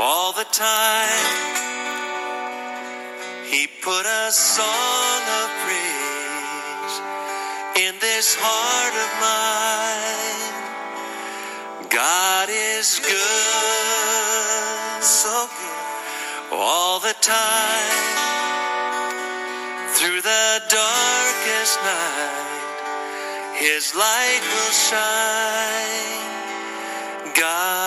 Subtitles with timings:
[0.00, 1.44] all the time.
[3.52, 6.96] He put a song of praise
[7.84, 10.52] in this heart of mine.
[11.90, 18.08] God is good, so good, all the time.
[19.96, 22.80] Through the darkest night,
[23.60, 26.20] His light will shine.
[27.34, 27.79] God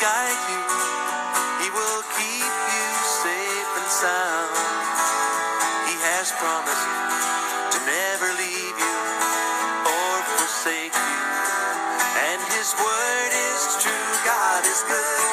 [0.00, 0.62] guide you,
[1.62, 2.86] He will keep you
[3.24, 4.54] safe and sound.
[5.90, 6.88] He has promised
[7.74, 8.98] to never leave you
[9.86, 11.18] or forsake you.
[12.32, 15.26] And His word is true, God is good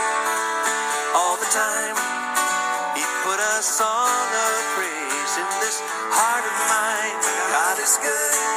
[1.15, 1.95] all the time.
[2.95, 5.79] He put a song of praise in this
[6.11, 7.17] heart of mine.
[7.53, 8.50] God is good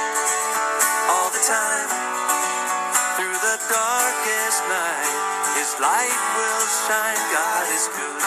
[5.80, 7.18] Light will shine.
[7.32, 8.23] God is good.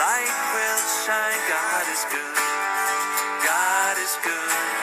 [0.00, 1.40] Light will shine.
[1.44, 2.36] God is good.
[3.44, 4.79] God is good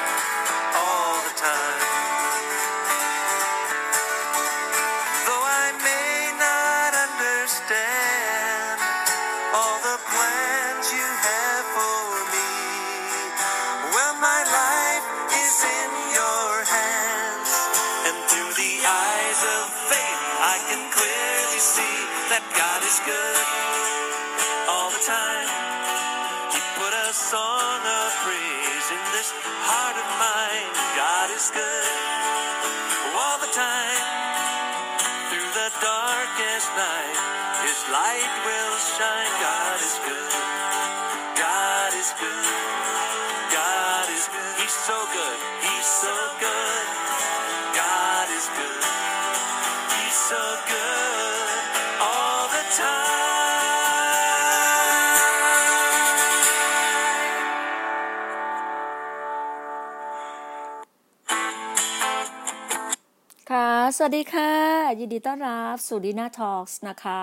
[64.10, 64.54] วัสดีค่ะ
[65.00, 67.22] ยินดีต้อนรับสู่ดีน่าทอล์กนะคะ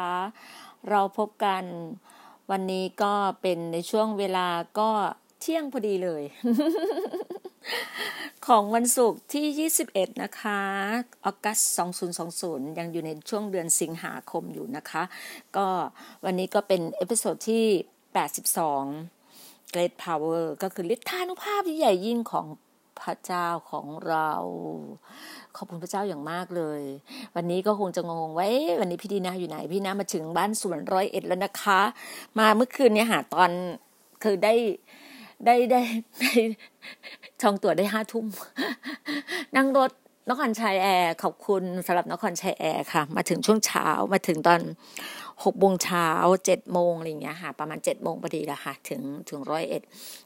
[0.90, 1.64] เราพบกัน
[2.50, 4.90] วันนี้ก็เป็นในช่วงเวลาก็
[5.40, 6.22] เที่ยงพอดีเลย
[8.46, 10.60] ของวันศุกร์ที่ 21 นะคะ
[11.24, 11.58] August
[12.18, 15.02] 2020 ยังอยู่ในช่วงเดือนสิงหาคมอยู่นะคะ
[15.56, 15.66] ก็
[16.24, 17.66] วันนี้ก็เป็น episode ที่
[18.54, 22.46] 82 Great Power ก็คือฤทธานุภาพที่ใหญ่ยิ่งของ
[23.00, 24.30] พระเจ้าของเรา
[25.56, 26.82] ขอบคุณพระเจ้าอย่างมากเลย
[27.34, 28.48] วันนี้ก็คงจะงงไว้
[28.80, 31.80] วันนี้พี่ดีนาอยู่ไหน พี่นามาถึงบ้านสวนร้อยเอ็ดแล้วนะคะ
[32.38, 33.50] มาเมื่อคืนเนี่ยหาตอน
[34.22, 34.54] คือได้
[35.46, 35.80] ได้ได้
[36.20, 36.32] ได้
[37.40, 38.26] จองตั๋วได้ห้าทุ่ม
[39.56, 39.90] นั่งรถ
[40.30, 44.60] นครชัยแอร์ขอบคุณสำหรับนครชัยแอร์ค่ะ มาถึงช่วงเช้ามาถึงตอน
[45.44, 46.08] หกโมงเช้า
[46.44, 49.82] เจ็ดโมงอะไรอย่างเงี้ยค่ะ ประมาณเจ็ดโมงพอดีละค่ะ ถึงถึงร้อยเอ็ด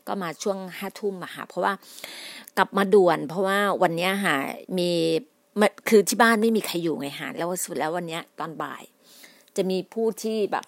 [0.06, 1.72] ก็มาช่วงห้าทุ่มอะค่ะ เพราะว่า
[2.58, 4.36] กลับมาด่วน เพราะว่าวันเนี้ยค่ะ
[4.78, 4.90] มี
[5.88, 8.82] คือที่บ้านไม่มีใครอยู่ไงฮะแล้วสุดแล้ววันเนี้ยตอนบ่าย
[9.56, 10.66] จะมีผู้ที่แบบ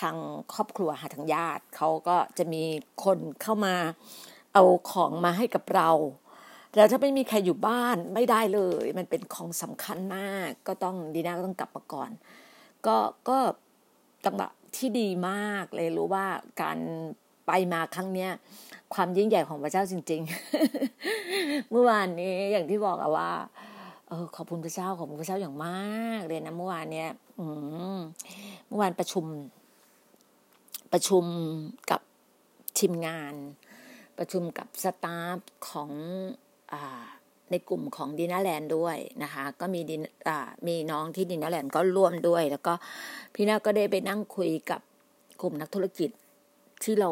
[0.00, 0.16] ทาง
[0.54, 2.62] ครอบครัวหาทางญาติเขาก็จะมี
[3.04, 3.74] คนเข้ามา
[4.54, 5.90] เอาของมาให้กับเรา
[6.76, 12.10] แล้วถ้าไม่มีใครอยู่บ้านไม่ได้เลย มันเป็นของสำคัญมาก ก็ต้องดีน่าก็ต้องกลับมาก่อน
[12.86, 12.96] ก็
[13.28, 13.38] ก็
[14.24, 16.26] จังหวะที่ดีมากเลยรู้ว่า
[16.62, 16.78] การ
[17.46, 18.30] ไปมาครั้งเนี้ย
[18.94, 20.20] ความยิ่งใหญ่ของพระเจ้าจริง
[20.96, 23.30] ๆ เมื่อวานนี้อย่างที่บอกอะว่า
[24.08, 27.44] เออขอบคุณพระเจ้าขอบคุณพระเจ้าอย่างมากเลยนะเมื่อวานเนี้ยอื
[27.96, 27.98] ม
[28.68, 29.24] เมื่อวานประชุม
[30.92, 31.24] ประชุม
[31.90, 32.00] กับ
[32.78, 33.34] ทีมงาน
[34.18, 35.38] ประชุมกับสตาฟ
[35.68, 35.90] ของ
[36.72, 37.06] อ่า
[37.50, 40.02] ในกลุ่มของดินาแลนด์ด้วยนะคะ ก็มีดิน
[40.68, 42.72] มีน้องที่ดินาแลนด์ก็ร่วมด้วย แล้วก็
[43.34, 44.80] พี่นาก็ได้ไปนั่งคุยกับ
[45.40, 46.10] กลุ่มนักธุรกิจ
[46.82, 47.10] ที่เรา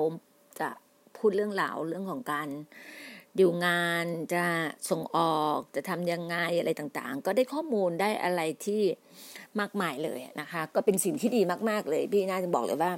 [0.61, 0.69] จะ
[1.17, 2.49] พูดเรื่องราวเรื่องของการ
[3.38, 4.44] ดิวงานจะ
[4.90, 8.82] ส่งออกจะทำยังไงอะไรต่างๆ ก็ได้ข้อมูลได้อะไรที่
[9.61, 12.93] มากมายเลยนะคะ ก็เป็นสิ่งที่ดีมากๆเลย พี่น่าจะบอกเลยว่า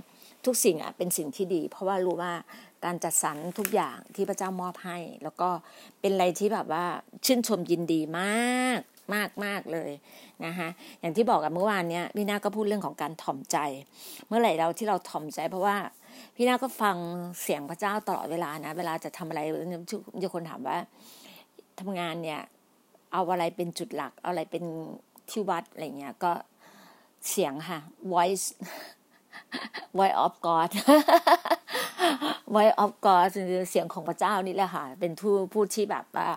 [0.47, 2.33] ทุกสิ่งอะเป็นสิ่งที่ดี เพราะว่ารู้ว่า
[2.85, 5.49] การจัดสรรทุกอย่างที่พระเจ้ามอบให้ แล้วก็
[6.01, 6.85] เป็นอะไรที่แบบว่า
[7.25, 8.81] ชื่นชมยินดีมาก
[9.15, 9.91] มากมากเลย
[10.45, 10.69] นะคะ
[11.01, 13.57] อย่างที่บอกกันเมื่อวานเนี้ยพี่นาก็พูดเรื่องของการถ่อมใจ
[14.27, 15.77] เมื่อไหร่เราที่เราถ่อมใจเพราะว่า
[16.37, 16.97] พี่นาก็ฟัง
[17.43, 19.41] เสียงพระเจ้าตลอดเวลานะ เวลาจะทำอะไร
[20.23, 20.77] จะคนถามว่า
[21.81, 22.41] ทำงานเนี่ย
[23.13, 24.65] เอาอะไรเป็นจุดหลัก เอาอะไรเป็น
[25.31, 26.33] ที่วัดอะไรเงี้ยก็
[27.31, 27.81] เสียงค่ะ
[28.13, 28.47] voice
[29.99, 30.71] voice of God
[32.55, 36.29] voice of God คือเสียงของพระเจ้านี่แหละค่ะ เป็นผู้พูดที่แบบว่า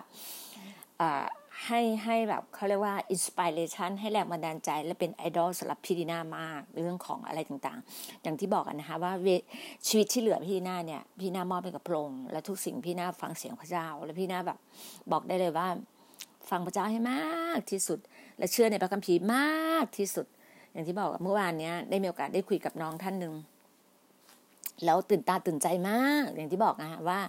[1.66, 9.12] ให้ให้แบบเขาเรียกว่า inspiration ให้แรงบันดาลใจ และเป็นไอดอลสำหรับพี่ดีน่ามากเรื่องของอะไรต่างๆ อย่างที่บอกกันนะคะว่า
[9.86, 14.58] ชีวิตที่เหลือพี่ดีน่าเนี่ยพี่น่ามอบไปกับพระองค์และทุกสิ่งพี่น่าฟังเสียงพระเจ้า และพี่น่าแบบ
[15.12, 15.68] บอกได้เลยว่า
[16.50, 17.98] ฟังพระเจ้าให้มากที่สุด
[18.38, 20.26] และเชื่อในพระคัมภีร์มากที่สุด
[20.74, 23.34] อย่างที่บอกเมื่อวานเนี้ยได้มีโอกาสได้คุยกับน้องท่านหนึ่ง
[24.84, 27.20] แล้วตื่นตาตื่นใจมาก อย่างที่บอกนะว่า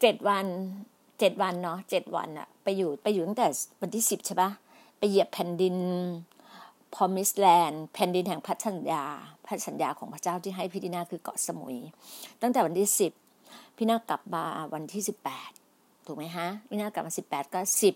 [0.00, 0.46] เจ็ดวัน
[1.18, 3.46] เจ็ดวันเนาะเจ็ดวันอะไปอยู่ไปอยู่ตั้งแต่
[3.82, 4.50] วันที่สิบใช่ปะ
[4.98, 5.76] ไปเหยียบแผ่นดิน
[6.94, 9.04] พอมิสแลนด์แผ่นดินแห่งพันสัญญา
[9.46, 11.76] พันสัญญาของพระเจ้าที่ให้พี่ดินาคือเกาะสมุย
[12.42, 13.12] ตั้งแต่วันที่สิบ
[13.76, 14.44] พี่นากลับมา
[14.74, 15.50] วันที่สิบแปด
[16.06, 17.94] ถูกไหมฮะพี่นากลับมาสิบแปดก็สิบ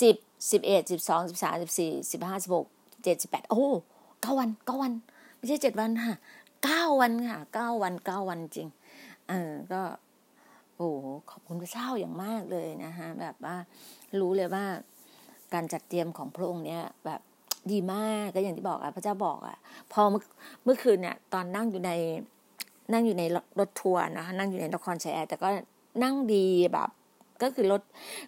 [0.00, 0.16] สิบ
[0.50, 2.66] สิบเอ็ดสิบสองสิบสามสิบสี่สิบห้าสิบหก
[3.04, 3.66] เจ็ดสิบแปดโอ้
[4.20, 4.92] เก้าวันเก้าวัน
[5.36, 6.16] ไม่ใช่เจ็ดวันค่ะ
[6.64, 8.68] เก้าวันค่ะเก้าวันเก้าวันจริง
[9.28, 9.82] เออก็
[10.76, 10.88] โอ้
[11.30, 13.56] ขอบคุณพระเจ้าอย่างมากเลยนะคะแบบว่า
[14.20, 14.64] รู้เลยว่า
[15.54, 17.20] การจัดเตรียมของพระองค์เนี้ยแบบ
[17.72, 19.56] ดีมากก็อย่างที่บอกอะพระเจ้าบอกอะ
[19.92, 20.22] พอเมื่อ
[20.64, 21.90] เมื่อคืนเนี่ยตอนนั่งอยู่ใน
[22.92, 23.22] นั่งอยู่ใน
[23.58, 25.48] รถทัวร์นะคะนั่งอยู่ในนครชัยแอร์แต่ก็
[26.02, 26.90] นั่งดีแบบ
[27.42, 27.82] ก็คือรถ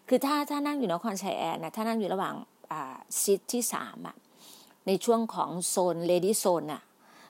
[0.08, 2.34] คือถ้าถ้านั่งอยู่นครชัยแอร์นะถ้านั่งอยู่ระหว่าง
[2.72, 4.16] อ่า seat ที่สามอะ
[4.86, 6.82] ในช่วงของโซน lady zone อะ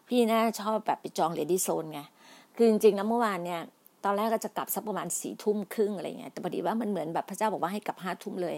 [0.09, 2.01] พี่น่าชอบแบบไปจอง lady zone ไง
[2.57, 3.61] คือจริงๆนะเมื่อวานเนี่ย
[4.05, 8.57] ตอนแรกก็จะกลับสักประมาณสี่ทุ่มครึ่งอะไรเงี้ยแต่พอดีว่ามันเหมือนแบบพระเจ้าบอกว่าให้กลับห้าทุ่มเลย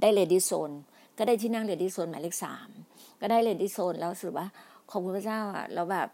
[0.00, 0.70] ได้ lady zone
[1.18, 2.68] ก็ได้ที่นั่ง lady zone หมายเลขสาม
[3.20, 4.46] ก็ได้ lady zone แล้วรู้สึกว่า
[4.90, 6.08] ขอบคุณพระเจ้าอะเราแบบ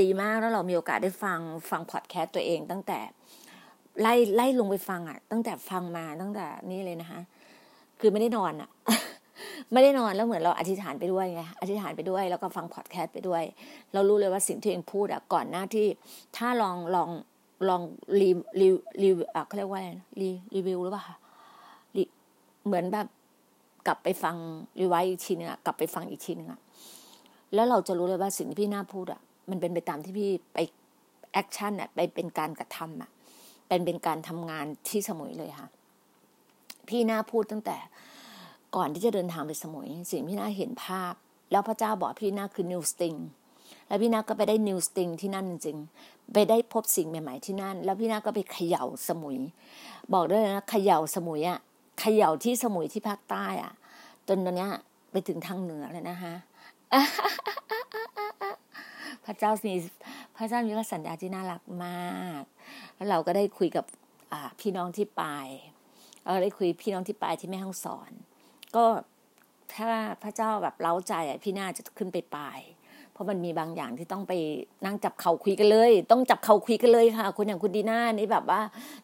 [0.00, 1.38] ดีมากแล้วเรามีโอกาสได้ฟัง
[1.70, 2.98] ฟังพอดแคสต์ตัวเองตั้งแต่
[4.00, 7.20] ไล่ไล่ลงไปฟังอะ ตั้งแต่ฟังมาตั้งแต่นี่เลยนะคะ
[8.00, 8.70] คือไม่ได้นอนอะ
[9.72, 13.42] ไม่ได้นอนแล้วเหมือนเราอธิษฐานไปด้วยไงอธิษฐานไปด้วย แล้วก็ฟังพอดแคสต์ไปด้วย
[13.92, 15.86] เรารู้เลยว่าสิ่งที่เองพูดอะก่อนหน้าที่
[16.36, 17.10] ถ้าลองลอง
[17.68, 17.80] ลอง
[18.20, 18.30] รี
[18.60, 18.68] รี
[19.02, 21.04] รีอะเขาเรียกว่าอะไรนะรีรีวิวหรือเปล่า
[21.96, 22.02] รี
[22.66, 23.06] เหมือนแบบ
[23.86, 24.36] กลับไปฟัง
[24.80, 26.60] รีไวอีกทีนึงอะกลับไปฟังอีกทีนึงอะ
[27.54, 30.58] แล้วเราจะรู้เลยว่าสิ่งที่พี่น่าพูดอะมันเป็นไปตามที่พี่ไป
[31.32, 33.10] action อะไปเป็นการกระทำอะ
[33.74, 35.68] เป็นเป็นการทำงานที่สมุยเลยค่ะ
[36.88, 37.76] พี่น่าพูดตั้งแต่
[38.76, 41.14] ก่อนที่จะเดินทางไปสมุย สิ่งพี่น่าเห็นภาพ
[41.50, 43.14] แล้วพระเจ้าบอกพี่น่าคือ new thing
[43.88, 49.38] แล้วพี่นาก็ไปได้ new thing ที่นั่นจริงๆไปได้พบสิ่งใหม่ ๆที่นั่น แล้วพี่นาก็ไปเขย่าสมุย
[50.12, 51.58] บอกด้วยนะเขย่าสมุยอะ
[52.00, 53.72] เขย่าที่สมุยที่ภาคใต้อะ
[54.28, 54.68] จนตอนนี้
[55.10, 56.34] ไปถึงทางเหนือเลยนะคะ
[59.24, 59.74] พระเจ้ามี
[60.36, 62.42] พระเจ้ามีพระสัญญาที่น่ารักมาก
[62.94, 63.84] แล้วเราก็ได้คุยกับ
[64.60, 65.46] พี่น้องที่ปลาย
[66.22, 68.10] เราได้คุยพี่น้องที่ปลายที่แม่ห้องสอน
[68.76, 68.84] ก็
[69.74, 69.88] ถ้า
[70.22, 72.60] พระเจ้าแบบเล้าใจอะพี่น่าจะขึ้นไปปลาย
[73.12, 74.32] เพราะมันมีบางอย่างที่ต้องไป
[74.84, 78.60] นั่งจับเข่าคุยกันเลย ต้องจับเข่าคุยกันเลยค่ะคนอย่างคุณดีน่านี่แบบว่า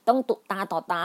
[0.08, 1.04] ต้องตุตาต่อตา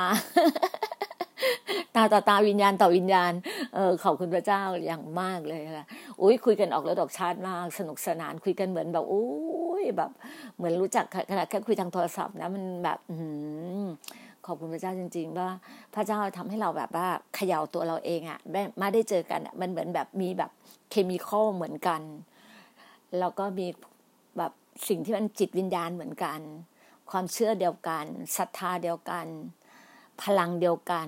[1.96, 3.34] ตาต่อตาวิญญาณต่อวิญญาณ
[3.76, 5.88] เออขอบคุณพระเจ้าอย่างมากเลยค่ะ
[6.22, 10.12] อุ้ยคุยกันออกแล้วดอกชาติมาก สนุกสนานคุยกันเหมือนแบบอุ้ยแบบ
[10.56, 13.16] เหมือนรู้จักขนาดแค่คุยทางโทรศัพท์นะมันแบบอื
[14.46, 15.50] ขอบคุณพระเจ้าจริง ๆ ว่า
[15.96, 18.40] พระเจ้าทำให้เราแบบว่าเขย่าตัวเราเองอะ่ะ
[18.82, 20.52] มาได้เจอกันมันเหมือนแบบมีแบบ
[20.90, 22.02] เคมีคอลเหมือนกัน
[23.20, 23.68] แล้วก็มี
[24.38, 24.52] แบบ
[24.88, 26.40] สิ่งที่มันจิตวิญญาณเหมือนกัน
[27.12, 28.06] ความเชื่อเดียวกัน
[28.38, 29.26] ศรัทธาเดียวกัน
[30.24, 31.08] พลังเดียวกัน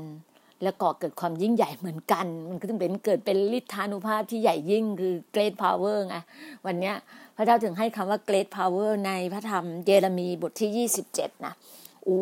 [0.63, 6.17] แล้วก่อเกิดความยิ่งใหญ่เหมือนกัน มันก็ต้องเป็นเกิดเป็นฤทธานุภาพที่ใหญ่ยิ่งคือ great power ไง
[6.65, 6.95] วันเนี้ย
[7.37, 11.53] พระเจ้าถึงให้คำว่า great power ในพระธรรมเยเรมีบทที่27นะ
[12.03, 12.19] โอ้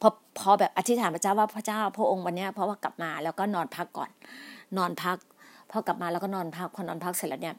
[0.00, 0.08] พอ
[0.38, 4.10] พอแบบอธิษฐานพระเจ้าว่าพระเจ้าพระองค์วันเนี้ยเพราะว่ากลับมาแล้วก็นอนพักก่อน
[4.78, 5.18] นอนพัก
[5.70, 7.56] พอกลับมาแล้วก็นอนพักพอนอนพักเสร็จแล้วเนี่ย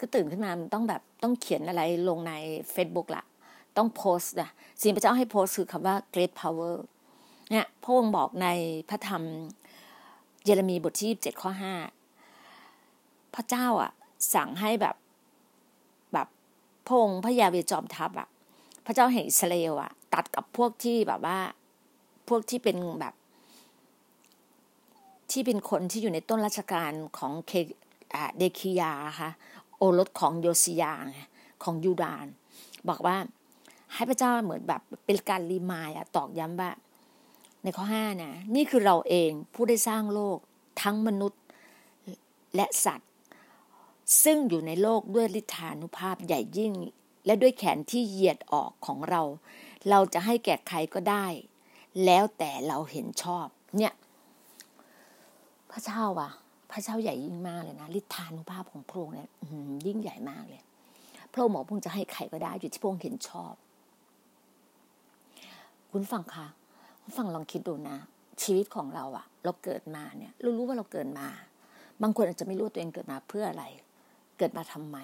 [0.00, 2.32] ก็ตื่นขึ้นมามันต้องแบบต้องเขียนอะไรลงใน
[2.74, 3.22] Facebook ละ
[3.76, 4.50] ต้องโพสต์นะ
[4.80, 6.72] สิ่งพระเจ้าให้โพสต์คือคำว่า great power
[7.50, 8.48] เนี่ยพระองค์บอกใน
[8.88, 9.22] พระธรรม
[10.44, 11.50] เยเรมีบทที่27ข้อ
[12.38, 13.92] 5พระเจ้าอะ
[14.34, 14.96] สั่งให้แบบ
[16.12, 16.28] แบบ
[16.86, 18.28] พระองค์พระยาเวจอมทัพอะ
[18.86, 21.38] พระเจ้าแห่งอิสราเอลอะ ตัดกับพวกที่แบบว่า
[22.28, 23.14] พวกที่เป็นแบบ
[25.30, 27.52] ที่เป็นคนที่อยู่ในต้นราชการของเค
[28.38, 29.30] เดคิยาค่ะ
[29.76, 30.92] โอรสของโยซิยา
[31.62, 32.26] ของยูดาน
[32.88, 33.16] บอกว่า
[33.94, 36.70] ให้พระเจ้าเหมือนแบบเป็นการรีมายอะตอกย้ำว่า
[37.62, 40.38] ในข้อห้านะนี่คือเราเองผู้ได้สร้างโลก
[40.82, 41.42] ทั้งมนุษย์
[42.56, 43.10] และสัตว์
[44.24, 46.72] ซึ่งอยู่ในโลกด้วยฤทธานุภาพใหญ่ยิ่ง
[47.26, 49.22] และด้วยแขนที่เหยียดออกของเรา
[49.90, 51.26] เราจะให้แก่ใครก็ได้
[52.04, 53.92] แล้วแต่เราเห็นชอบ เนี่ย
[55.70, 56.30] พระเจ้าอะ
[56.70, 59.28] พระเจ้าใหญ่ยิ่งมากเลยนะฤทธานุภาพของพระองค์เนี่ย
[59.86, 60.62] ยิ่งใหญ่มากเลย
[61.32, 63.52] พระองค์บอกพระองค์จะให้ใครก็ได้อยู่ที่พระองค์เห็นชอบ
[65.90, 66.46] คุณฟังค่ะ
[67.16, 67.96] ฟังลองคิดดูนะ
[68.42, 71.28] ชีวิตของเราอะเราเกิดมาเนี่ยเรารู้ว่าเราเกิดมา
[72.02, 73.64] บางคนอาจจะไม่รู้ตัวเองเกิดมาเพื่ออะไร
[74.38, 74.98] เกิดมาทำไม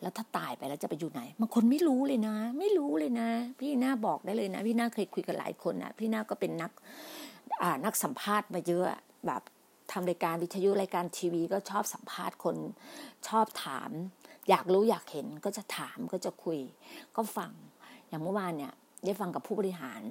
[0.00, 3.28] แล้วถ้าตายไปแล้วจะไปอยู่ไหนบางคนไม่รู้เลยนะ ไม่รู้เลยนะ
[3.60, 6.70] พี่หน้าบอกได้เลยนะ พี่หน้าเคยคุยกับหลายคนนะพี่หน้าก็เป็นนัก
[7.62, 8.84] อ่านักสัมภาษณ์มาเยอะ
[9.26, 9.42] แบบ
[9.92, 12.56] ทำรายการวิทยุรายการทีวีก็ชอบสัมภาษณ์คน
[13.28, 13.90] ชอบถาม
[14.48, 16.58] อยากรู้อยากเห็นก็จะถามก็จะคุย
[17.16, 17.52] ก็ฟัง
[18.08, 18.72] อย่างเมื่อวานเนี่ย
[19.04, 20.02] ได้ฟังกับผู้บริหาร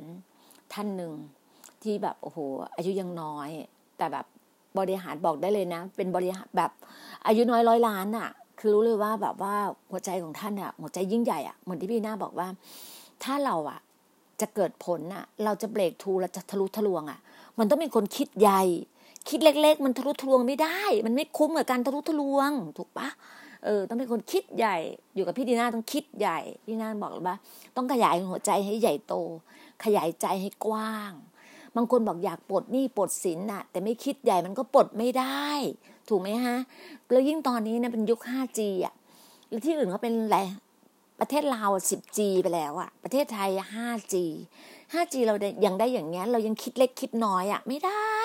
[0.74, 1.14] ท่านหนึ่ง
[1.84, 2.40] ที่แบบโอ้โห
[2.76, 3.50] อายุยังน้อย
[3.98, 4.26] แต่แบบ
[4.80, 6.72] บริหารบอกได้เลยนะ เป็นบริหารแบบ
[7.28, 9.56] อายุน้อยร้อยล้านอะ่ะ คือรู้เลยว่าแบบว่า
[9.92, 12.48] หัวใจของท่านอะ่ะหัวใจยิ่งใหญ่อะ่ะเหมือนที่พี่หน้าบอกว่า
[13.24, 13.80] ถ้าเราอะ่ะ
[14.42, 17.20] จะเกิดผลอะ เราจะเบรกทูเราจะทะลุทะลวงอะ
[17.60, 18.64] มันต้องมีคนคิดใหญ่
[19.30, 23.08] คิดเล็ก ๆ มันทะลุทะลวงไม่ได้ มันไม่คุ้มกับการทะลุทะลวง ถูกปะ
[23.66, 24.78] เออ ต้องเป็นคนคิดใหญ่
[25.16, 27.36] อยู่กับพี่ดีน่าต้องคิดใหญ่พี่น่าบอกเลยว่า
[27.76, 29.16] ต้องขยายหัวใจให้ใหญ่โต
[29.84, 31.12] ขยายใจให้กว้าง
[31.76, 35.48] บางคนบอกอยากปลดหนี้ปลดสินน่ะ แต่ไม่คิดใหญ่มันก็ปลดไม่ได้
[36.10, 36.58] ถูกไหมฮะ
[37.12, 38.94] แล้วยิ่งตอนนี้นะเป็นยุค 5G อะ
[39.50, 40.38] แล้วที่อื่นเขาเป็นอะไร
[41.20, 44.16] ประเทศลาว 10G ไปแล้วอะประเทศไทย 5G
[44.94, 48.20] 5G เรายังได้อย่างเงี้ย เรายังคิดเล็กคิดน้อยอะไม่ได้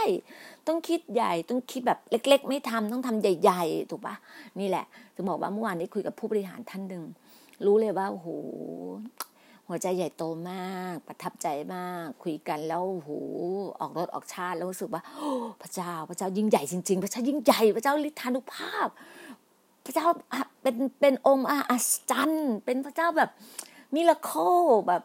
[0.67, 4.15] ต้องคิดใหญ่ ต้องคิดแบบเล็ก ๆ ไม่ทำต้องทำใหญ่ ๆ ถูกปะ
[4.61, 4.85] นี่แหละ
[5.17, 7.05] จะบอกว่าเมื่อวานนี้คุยกับผู้บริหารท่านหนึ่ง
[7.65, 8.29] รู้เลยว่าโอ้โห
[9.69, 13.11] หัวใจใหญ่โตมาก ประทับใจมาก คุยกันแล้วโอ้โห
[13.81, 15.03] ออกรสออกชาติแล้วรู้สึกว่า
[15.63, 18.89] พระเจ้าพระเจ้ายิ่งใหญ่จริง ๆ พระเจ้ายิ่งใหญ่พระเจ้าฤทธานุภาพ
[19.85, 20.07] พระเจ้า
[20.63, 23.31] เป็นเป็นองค์อัศจรรย์เป็นพระเจ้าแบบ
[23.95, 24.31] miracle
[24.89, 25.03] แบบ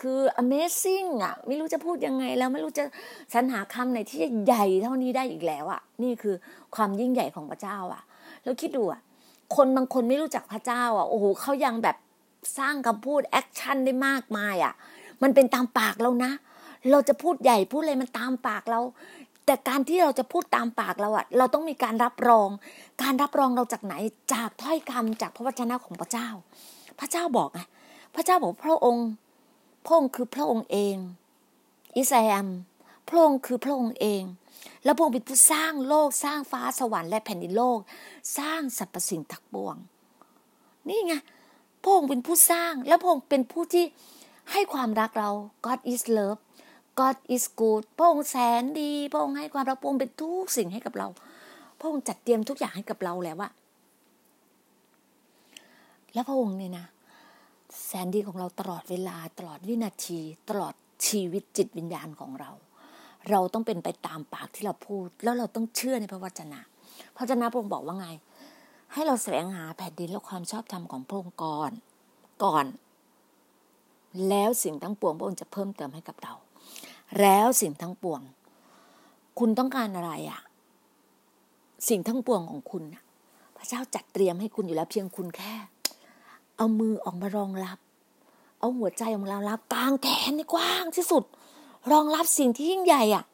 [0.00, 2.84] คือ amazing อะ ไม่รู้จะพูดยังไงแล้วไม่รู้จะ
[3.34, 6.34] สรรหาคำไหนที่จะใหญ่เท่านี้ได้อีกแล้วอะ นี่คือ
[6.74, 8.02] ความยิ่งใหญ่ของพระเจ้าอะ
[8.44, 9.00] แล้วคิดดูอะ
[9.56, 11.96] คนบางคนไม่รู้จักพระเจ้าอะโอ้โหเขายังแบบ
[12.58, 14.74] สร้างคำพูด action ได้มากมายอะ
[15.22, 16.32] มันเป็นตามปากเรานะ
[16.90, 18.80] เราจะพูดใหญ่พูดอะไรมันตามปากเรา
[19.46, 22.48] แต่การที่เราจะพูดตามปากเราอะ เราต้องมีการรับรอง
[23.02, 23.94] การรับรองเราจากไหน
[24.32, 26.28] จากถ้อยคำจากพระวจนะของพระเจ้า
[27.00, 27.60] พระเจ้าบอกไง
[28.14, 29.08] พระเจ้าบอกพระองค์
[29.84, 30.96] พระองค์คือพระองค์เอง
[31.96, 32.46] อิสราเอล
[33.08, 34.22] พระองค์คือพระองค์เอง
[34.84, 37.78] แล้วพระองค์เป็นผู้สร้างโลกสร้างฟ้าสวรรค์และแผ่นดินโลก
[38.38, 39.76] สร้างสรรพสิ่งทั้งปวง
[40.88, 41.14] นี่ไง
[41.82, 43.84] พระองค์เป็นผู้สร้าง แล้วพระองค์เป็นผู้ที่
[44.52, 45.30] ให้ความรักเรา
[45.66, 46.40] God is love
[47.00, 51.08] God is good พระองค์แสนดี พระองค์ให้ความรักพระองค์เป็นทุกสิ่งให้กับเรา
[51.78, 53.52] พระองค์จัดเตรียมทุกอย่างให้กับเราแล้วอะ
[56.14, 56.86] แล้วพระองค์เนี่ยนะ
[57.86, 60.74] แสนดีของเราตลอดเวลาตลอดวินาที ตลอด
[61.06, 62.50] ชีวิตจิตวิญญาณของเรา
[63.30, 66.60] เราต้องเป็นไปตามปากที่เราพูด แล้วเราต้องเชื่อในพระวจนะ
[67.16, 68.08] พระวจนะพระองค์บอกว่าไง
[68.92, 71.72] ให้เราแสวงหาแผ่นดินและความชอบธรรมของพระองค์ก่อน
[72.44, 72.66] ก่อน
[74.28, 76.34] แล้วสิ่งทั้งปวงพระองค์จะเพิ่มเติมให้กับเรา
[77.20, 78.20] แล้วสิ่งทั้งปวง
[79.38, 80.40] คุณต้องการอะไรอะ
[81.88, 82.82] สิ่งทั้งปวงของคุณ
[83.56, 85.54] พระเจ้าจัดเตรียมให้คุณอยู่แล้วเพียงคุณแค่
[86.56, 87.78] เอามือออกมารองรับ
[88.58, 91.24] เอาหัวใจออกมารองรับกลางแขนในกว้างที่สุด
[91.92, 93.24] รองรับสิ่งที่ยิ่งใหญ่อะ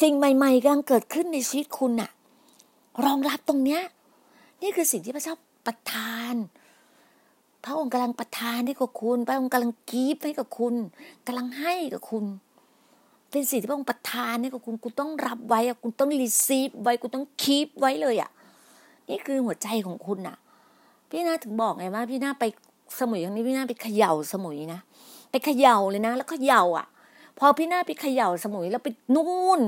[0.00, 2.10] สิ่งใหม่ ๆกำลังเกิดขึ้นในชีวิตคุณอะ
[3.04, 3.82] รองรับตรงเนี้ย
[4.62, 5.34] นี่คือสิ่งที่พระเจ้า
[5.66, 6.34] ประทาน
[7.64, 10.74] พระองค์กำลังประทานให้กับคุณ พระองค์กำลังกีบให้กับคุณ
[11.26, 12.24] กำลังให้กับคุณ
[13.30, 18.30] เป็นสิ่งที่พระองค์ประทานให้กับคุณ คุณต้องรับไว้อะคุณต้องรีซีฟไว้ คุณต้องคีบไว้เลยอะ
[19.08, 20.36] นี่คือหัวใจของคุณอะ
[21.08, 22.44] พี่นาถึงบอกไงว่า พี่นาไป
[22.98, 24.80] สมุยครั้งนี้พี่นาไปเขย่าสมุยนะ
[25.30, 26.86] ไปเขย่าเลยนะ แล้วเขย่าอะ
[27.38, 29.60] พอพี่นาไปเขย่าสมุยแล้วไปนู่น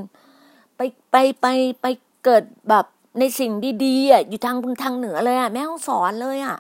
[0.76, 0.80] ไป
[1.11, 1.47] ไปไป
[1.82, 1.87] ไป
[2.25, 2.87] เกิดแบบ
[3.19, 3.52] ในสิ่ง
[3.85, 6.57] ดีๆอะอยู่ทางทางเหนือเลยอะแม่ห้องสอนเลยอะ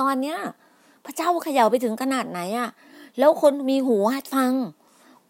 [0.00, 0.36] ตอนเนี้ย
[1.04, 2.68] พระเจ้าเขย่าไปถึงขนาดไหนอะ
[3.18, 3.96] แล้วคนมีหู
[4.34, 4.52] ฟัง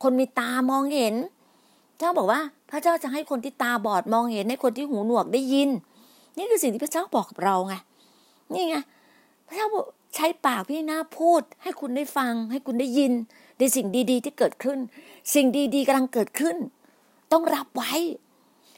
[0.02, 1.14] คนมีตามองเห็น
[1.98, 2.40] เจ้าบอกว่า
[2.70, 5.70] พระเจ้าจะให้คนที่ตาบอดมองเห็นให้คนที่หูหนวกได้ยิน
[6.36, 7.74] นี่คือสิ่งที่พระเจ้าบอกกับเราไง
[8.52, 8.76] นี่ไง
[9.46, 9.66] พระเจ้า
[10.14, 13.12] ใช้ปากพี่นาพูด ให้คุณได้ฟัง ให้คุณได้ยิน
[13.58, 14.78] ในสิ่งดีๆ ที่เกิดขึ้น
[15.34, 16.56] สิ่งดีๆกำลังเกิดขึ้น
[17.32, 17.92] ต้องรับไว้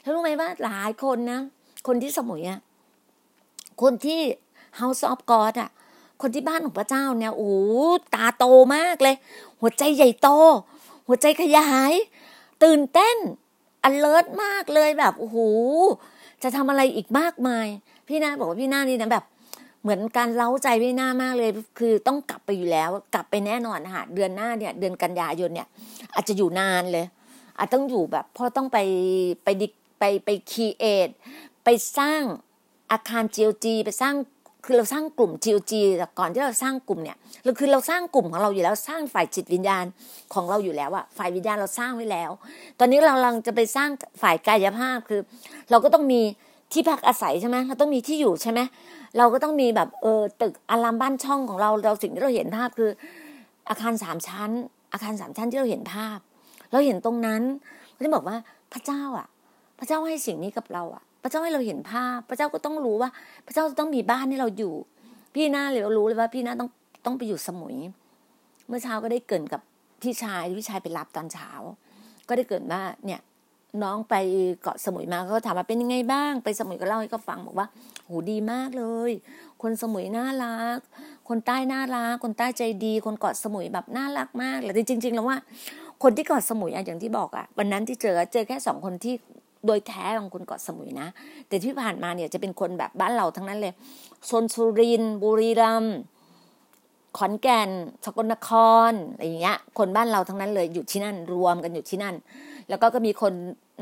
[0.01, 1.39] แล้วรู้ไหมว่าหลายคนนะ
[1.87, 2.59] คนที่สมุยอะ
[3.81, 4.19] คนที่
[4.79, 5.69] House of God อะ
[6.21, 7.53] คนที่บ้านของพระเจ้าเนี่ยโอ้
[8.15, 9.15] ตาโตมากเลย
[9.59, 10.29] หัวใจใหญ่โต
[11.07, 11.93] หัวใจขยาย
[12.63, 13.17] ตื่นเต้น
[13.89, 15.37] alert มากเลยแบบโอ้โห
[16.43, 17.67] จะทำอะไรอีกมากมาย
[18.07, 19.25] พี่นาบอกว่าพี่นานี่นะแบบ
[19.81, 25.67] เหมือนการเล้าใจพี่นามากเลย คือต้องกลับไปอยู่แล้ว กลับไปแน่นอนนะคะเดือนหน้าเนี่ย เดือนกันยายนเนี่ย
[26.13, 27.05] อาจจะอยู่นานเลย
[27.57, 28.77] อาจต้องอยู่แบบพราะต้องไป
[29.43, 29.67] ไปดิ
[29.99, 31.09] ไปไปคีเอท
[31.69, 32.21] ไปสร้าง
[32.91, 34.15] อาคาร GLG ไปสร้าง
[34.65, 39.85] คือเราสร้างกลุ่ม GLG แต่ก่อนที่เราสร้างกลุ่มเนี่ยเราคือเราสร้างกลุ่มของเราอยู่แล้วสร้างฝ่ายจิตวิญญาณ
[40.33, 42.31] ของเราอยู่แล้วอะฝ่ายวิญญาณเราสร้างไว้แล้ว
[42.79, 43.89] ตอนนี้เรากำลังจะไปสร้าง
[44.21, 45.19] ฝ่ายกายภาพคือ
[45.69, 46.21] เราก็ต้องมี
[46.73, 48.59] ที่พักอาศัยใช่ไหมเราต้องมีที่อยู่ใช่ไหม
[49.17, 52.89] เราก็ต้องมีแบบเออตึกอารามบ้านช่องของเราเราสิ่งที่เราเห็นภาพคือ
[53.69, 54.51] อาคารสามชั้น
[54.93, 56.17] อาคารสามชั้นที่เราเห็นภาพ
[56.71, 57.41] เราเห็นตรงนั้น
[57.95, 58.37] ก็จะบอกว่า
[58.73, 59.27] พระเจ้าอะ
[59.79, 63.09] พระเจ้าให้สิ่งนี้กับเราอะ พระเจ้าให้เราเห็นภาพ พระเจ้าก็ต้องรู้ว่า
[63.45, 64.73] พระเจ้าต้องมีบ้านให้เราอยู่
[65.35, 66.69] พี่หน้าเลยเรารู้เลยว่าพี่หน้าต้อง
[67.05, 67.75] ต้องไปอยู่สมุย
[68.67, 69.61] เมื่อเช้าก็ได้เกินกับ
[70.01, 71.49] พี่ชายพี่ชายไปรับตอนเช้า
[72.27, 73.21] ก็ได้เกิดว่าเนี่ย
[73.83, 74.15] น้องไป
[74.61, 77.67] เกาะสมุยมาเขาถามว่าเป็นยังไงบ้าง ไปสมุยก็เล่าให้เขาฟังบอกว่า
[78.05, 79.11] โหดีมากเลย
[79.61, 80.79] คนสมุยน่ารัก
[81.29, 85.37] คนใต้น่ารัก คนใต้ใจดี คนเกาะสมุยแบบน่ารักมากเลยจริง ๆ แล้วว่า
[86.03, 89.13] คนที่เกาะสมุยอะอย่างที่บอกอะวันนั้นที่เจอเจอแค่สองคนที่
[89.67, 91.07] โดยแท้ของคนเกาะสมุยนะ
[91.47, 93.73] แต่ที่ผ่านมาเนี่ยจะเป็นคนแบบบ้านเราทั้งนั้นเลย
[94.25, 95.97] โซนสุรินทร์บุรีรัมย์
[97.17, 97.69] ขอนแก่น
[98.05, 98.49] สกลนค
[98.89, 102.15] รอะไรอย่างเงี้ย คนบ้านเราทั้งนั้นเลยอยู่ที่นั่น รวมกันอยู่ที่นั่น
[102.69, 103.33] แล้วก็ก็มีคน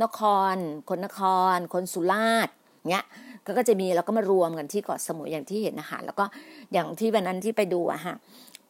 [0.04, 0.20] นค
[0.54, 0.56] ร
[0.90, 1.20] คนนค
[1.56, 2.54] ร คนสุราษฎร์
[2.92, 3.06] เงี้ย
[3.46, 6.26] ก็ก็จะมีแล้วก็มารวมกันที่เกาะสมุยอย่างที่เห็นนะคะแล้วก็
[6.74, 8.16] อย่างที่วันนั้นที่ไปดูอะฮะ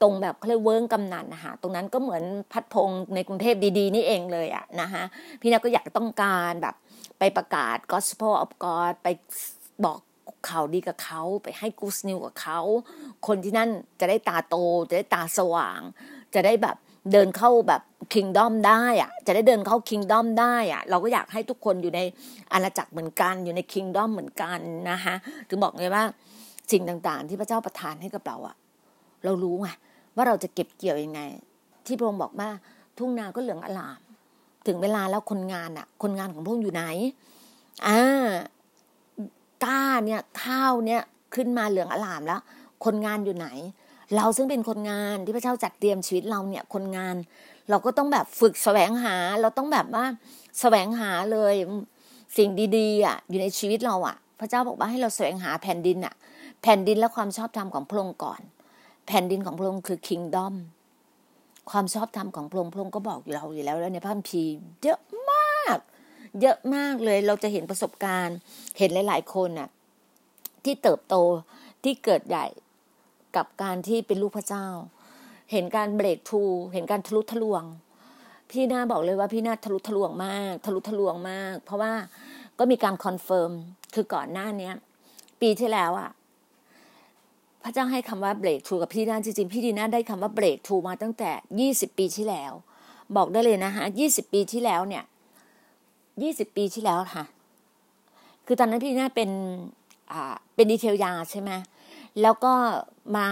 [0.02, 5.04] ตรงแบบเขาเรียกเวิ้งกำนันนะคะตรงนั้นก็เหมือนพัดพงในกรุงเทพดีๆ นี่เองเลยอะนะคะ
[5.42, 6.76] พี่นาก็อยากต้องการแบบ
[7.20, 9.08] ไปประกาศ gospel of God ไป
[9.86, 10.00] บอก
[10.50, 12.60] ข่าวดีกับเขาไปให้กูสนิวกับเขา
[13.28, 14.56] คนที่นั่นจะได้ตาโต
[14.90, 15.82] จะได้ตาสว่าง
[16.36, 16.78] จะได้แบบ
[17.12, 17.82] เดินเข้าแบบ
[18.14, 22.02] คิงดอมได้อะจะได้เดินเข้าคิงดอมได้อะเราก็อยากให้ทุกคนอยู่ใน
[22.54, 24.60] อาณาจักรเหมือนกัน อยู่ในคิงดอมเหมือนกัน
[24.92, 25.16] นะคะ
[25.50, 26.04] ถึงบอกไงว่า
[26.72, 28.56] สิ่งต่างๆ ที่พระเจ้าประทานให้กับเราอะ
[29.26, 29.70] เรารู้ไง
[30.16, 31.22] ว่าเราจะเก็บเกี่ยวยังไง
[31.86, 32.50] ที่พระองค์บอกว่า
[32.98, 34.00] ทุ่งนาก็เหลืองอลาม
[34.68, 36.84] ถึงเวลาแล้วคนงานอะคนงานของพระองค์อยู่ไหน
[37.88, 38.30] อ่า
[39.66, 41.02] ก้าเนี่ยข้าวเนี่ย
[41.36, 42.42] ขึ้นมาเหลืองอลามแล้ว
[42.86, 43.48] คนงานอยู่ไหน
[44.16, 47.16] เราซึ่งเป็นคนงานที่พระเจ้าจัดเตรียมชีวิตเราเนี่ยคนงาน
[47.70, 50.06] เราก็ต้องแบบฝึกแสวงหา เราต้องแบบว่า
[50.60, 51.56] แสวงหาเลย
[52.38, 56.16] สิ่งดีๆอะอยู่ในชีวิตเราอะ พระเจ้าบอกว่าให้เราแสวงหาแผ่นดินอะ
[56.62, 58.42] แผ่นดินและความชอบธรรมของพระองค์ก่อน
[59.08, 60.56] แผ่นดินของพระองค์คือ kingdom
[61.72, 65.00] ความชอบธรรมของพระองค์พระองค์ก็บอกอยู่เราอยู่แล้วแล้วในพระคัมภีร์เยอะ
[65.32, 65.78] มาก
[66.42, 68.38] เยอะมากเลยเราจะเห็นประสบการณ์
[68.78, 69.70] เห็นหลาย ๆ คนน่ะ
[70.64, 71.16] ที่เติบโต
[71.84, 72.46] ที่เกิดใหญ่
[73.36, 74.68] กับการที่เป็นลูกพระเจ้า
[75.52, 77.64] เห็นการ breakthrough เห็นการทะลุทะลวง
[78.52, 81.94] พี่นาบอกเลยว่าพี่นาทะลุทะลวงมาก ทะลุทะลวงมาก เพราะว่า
[82.60, 83.52] ก็มีการ confirm
[83.96, 84.76] คือก่อนหน้าเนี้ย
[85.42, 86.10] ปีที่แล้วอะ
[87.66, 92.54] พระเจ้าให้คำว่าเบรกทูกับพี่นาจริงๆพี่ดีนาได้คำว่าเบรกทูมาตั้งแต่ยี่สิบปีที่แล้ว
[93.16, 95.04] บอกได้เลยนะคะยี่สิบปีที่แล้วเนี่ย
[96.22, 97.24] ยี่สิบปีที่แล้วค่ะ
[98.46, 99.30] คือตอนนั้นพี่นาเป็น
[100.12, 101.52] อ่าเป็นดีเทลยาใช่ไหม
[102.22, 102.54] แล้วก็
[103.16, 103.28] มา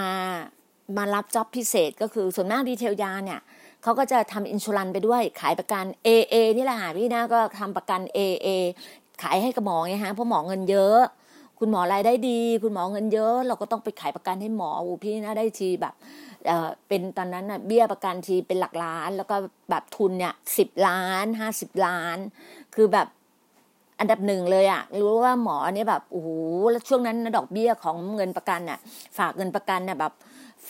[0.96, 3.40] มารับจ็อบพิเศษก็คือส่วนมากดีเทลยาเนี่ย
[3.82, 8.48] เขาก็จะทำอินชูรันไปด้วยขายประกัน AA นี่แหละพี่นะก็ทำประกัน AA
[9.22, 11.00] ขายให้กับหมอไงฮะเพราะหมอเงินเยอะ
[11.58, 15.94] คุณหมอรายได้ดี คุณหมอเงินเยอะ เราก็ต้องไปขายประกันให้หมออูพี่นะได้ทีแบบ
[16.46, 19.36] เอ่อเป็นตอนนั้นน่ะเบี้ยประกันทีเป็นหลักล้าน แล้วก็
[19.70, 22.18] แบบทุนเนี่ยสิบล้านห้าสิบล้าน
[22.74, 23.08] คือแบบ
[24.00, 26.28] อันดับหนึ่งเลยอะรู้ว่าหมอเนี่ยแบบโอ้โห
[26.70, 28.78] แล้วช่วงนั้นนะดอกเบี้ยของเงินประกันน่ะ
[29.18, 30.12] ฝากเงินประกันน่ะแบบ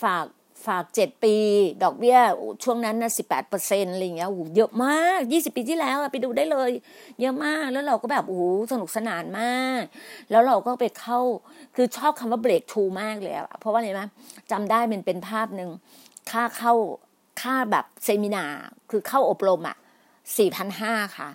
[0.03, 0.25] ฝาก
[0.67, 1.35] ฝากเจ็ดปี
[1.83, 2.19] ดอกเบี้ย
[2.65, 6.71] ช่วงนั้นนะสิบแปดเปอร์เซ็นต์อะไรเงี้ยโอ้เยอะมากยี่สิบปีที่แล้วไปดูได้เลย
[7.21, 9.83] เยอะมากแล้วเราก็แบบโอ้สนุกสนานมาก
[10.31, 11.19] แล้วเราก็ไปเข้า
[11.75, 14.03] คือชอบคำว่าเบรกทูมากเลยอะเพราะว่าอะไรไหม
[14.51, 15.71] จำได้มันเป็นภาพหนึ่ง
[16.31, 16.73] ค่าเข้า
[17.43, 18.45] ค่าแบบเซมินา
[18.91, 19.77] คือเข้าอบรมอะ
[20.37, 21.29] สี่พันห้าค่ะ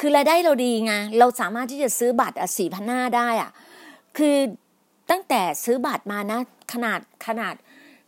[0.00, 3.50] คือรายได้เราดีไงเราสามารถที่จะซื้อบัตรอะสี่พันห้าได้อะ
[4.18, 4.36] คือ
[5.10, 6.40] ตั้งแต่ซื้อบัตรมานะ
[6.72, 7.54] ขนาดขนาด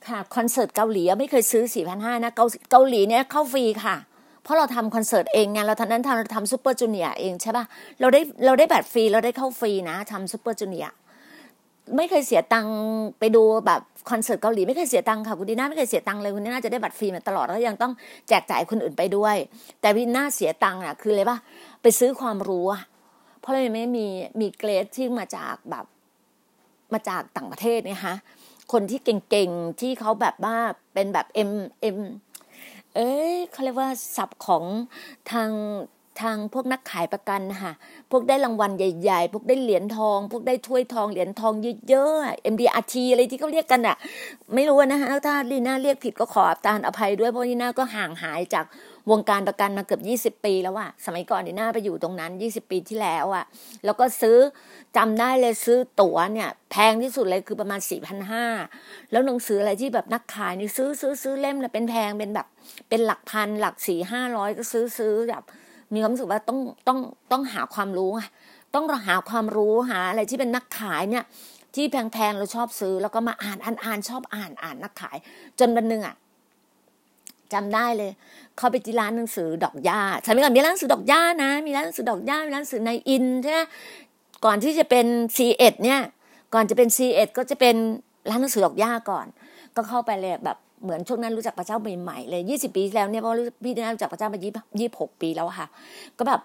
[0.08, 3.96] ค่ะคอนเสิร์ตเกาหลีไม่เคยซื้อสี่พันห้านะเกาเกาหลีเนี่ยเข้าฟรีค่ะ
[4.42, 7.64] เพราะเราทำคอนเสิร์ตเองไงเราตอนนั้นทำเราทำ Super Junior เองใช่ป่ะ
[8.00, 10.86] เราได้เราได้บัตรฟรีเราได้เข้าฟรีนะทำ Super Junior
[11.96, 12.74] ไม่เคยเสียตังค์
[13.18, 17.92] ไปดูแบบคอนเสิร์ตเกาหลีไม่เคยเสียตังค์ค่ะคุณดีน่าไม่เคยเสียตังค์เลยคุณดีน่าจะได้บัตรฟรีมาตลอดแล้วยังต้อง
[18.28, 19.36] แจกจ่ายคนอื่นไปด้วย
[19.80, 21.38] แต่พี่น่าเสียตังค์อะคือเลยป่ะ
[21.82, 22.82] ไปซื้อความรู้อะ
[23.40, 24.06] เพราะเราไม่มี
[24.40, 25.84] มีเกรดที่มาจากแบบ
[26.92, 28.16] มาจากต่างประเทศเนี่ยฮะ
[28.72, 30.56] คนที่เก่งๆ ที่เขาแบบว่า
[30.94, 31.50] เป็นแบบเอ็ม
[31.80, 31.98] เอ็ม
[32.94, 34.64] เอ้ยเขาเรียกว่าศัพท์ของ
[35.30, 35.50] ทาง
[36.22, 37.72] ทางพวกนักขายประกันนะคะ
[38.10, 41.52] พวกได้รางวัลใหญ่ๆ พวกได้เหรียญทอง พวกได้ถ้วยทองเหรียญทอง
[41.88, 43.96] เยอะๆ MDRT อะไรที่เขาเรียกกันอะ
[44.54, 46.44] ไม่รู้นะคะถ้าลีน่าเรียกผิดก็ขอ
[46.86, 48.64] อภัยด้วยเพราะลีน่าก็ห่างหายจาก
[49.10, 49.98] วงการประกันมาเกือ
[50.30, 53.44] บ 20 ปีแล้วอะสมัยก่อนลีน่าไปอยู่ตรงนั้น 20 ปีที่แล้วอะ
[53.84, 54.36] แล้วก็ซื้อ
[54.96, 58.22] จำได้เลยซื้อตั๋วเนี่ย แพงที่สุดเลยคือประมาณ4 5 0
[58.66, 62.46] 0แล้วหนังสืออะไรที่แบบนักขายนี่ซื้อซื้อซื้อเล่มเลยเป็นแพงเป็นแบบ
[62.88, 65.42] เป็นหลักพันหลักสี่ห้าร้อยก็ซื้อซื้อแบบ
[65.92, 66.98] มีความรู้สึกว่าต้องต้อง
[67.32, 68.22] ต้องหาความรู้ไง
[68.74, 71.24] ต้องหาความรู้หาอะไรที่เป็นนักขายเนี่ย
[71.74, 75.16] ที่แพงๆเราชอบซื้อ แล้วก็มาอ่านอ่านอ่านชอบอ่านอ่านนักขาย
[75.58, 76.14] จนวันหนึ่งอะ
[77.52, 78.10] จำได้เลย
[78.58, 83.60] เข้าไปที่ร้านหนังสือดอกหญ้าสมัยก่อนมีร้านหนังสือดอกหญ้านะ มีร้านหนังสือดอกหญ้ามีร้านหนังสือในอินใช่ไหม
[84.44, 86.00] ก่อนที่จะเป็นซีเอ็ดเนี่ย
[86.54, 87.76] ก่อนจะเป็นซีเอ็ดก็จะเป็น
[88.30, 89.26] ร้านหนังสือดอกหญ้าก่อน
[89.76, 95.66] ก็เข้าไปเลยแบบเหมือนช่วงนั้นรู้จักพระเจ้าใหม่ๆเลยยี่สิบปีแล้วเนี่ยเพราะพี่ได้รู้จักพระเจ้ามายี่ยี่หกปีแล้วค่ะ
[96.18, 96.40] ก็แบบ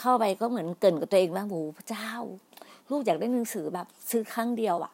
[0.00, 2.10] เข้าไปก็เหมือนเกริ่นกับตัวเองว่าโอ้พระเจ้า
[2.90, 4.92] ลูกอยากได้หนังสือแบบ ซื้อครั้งเดียวอะ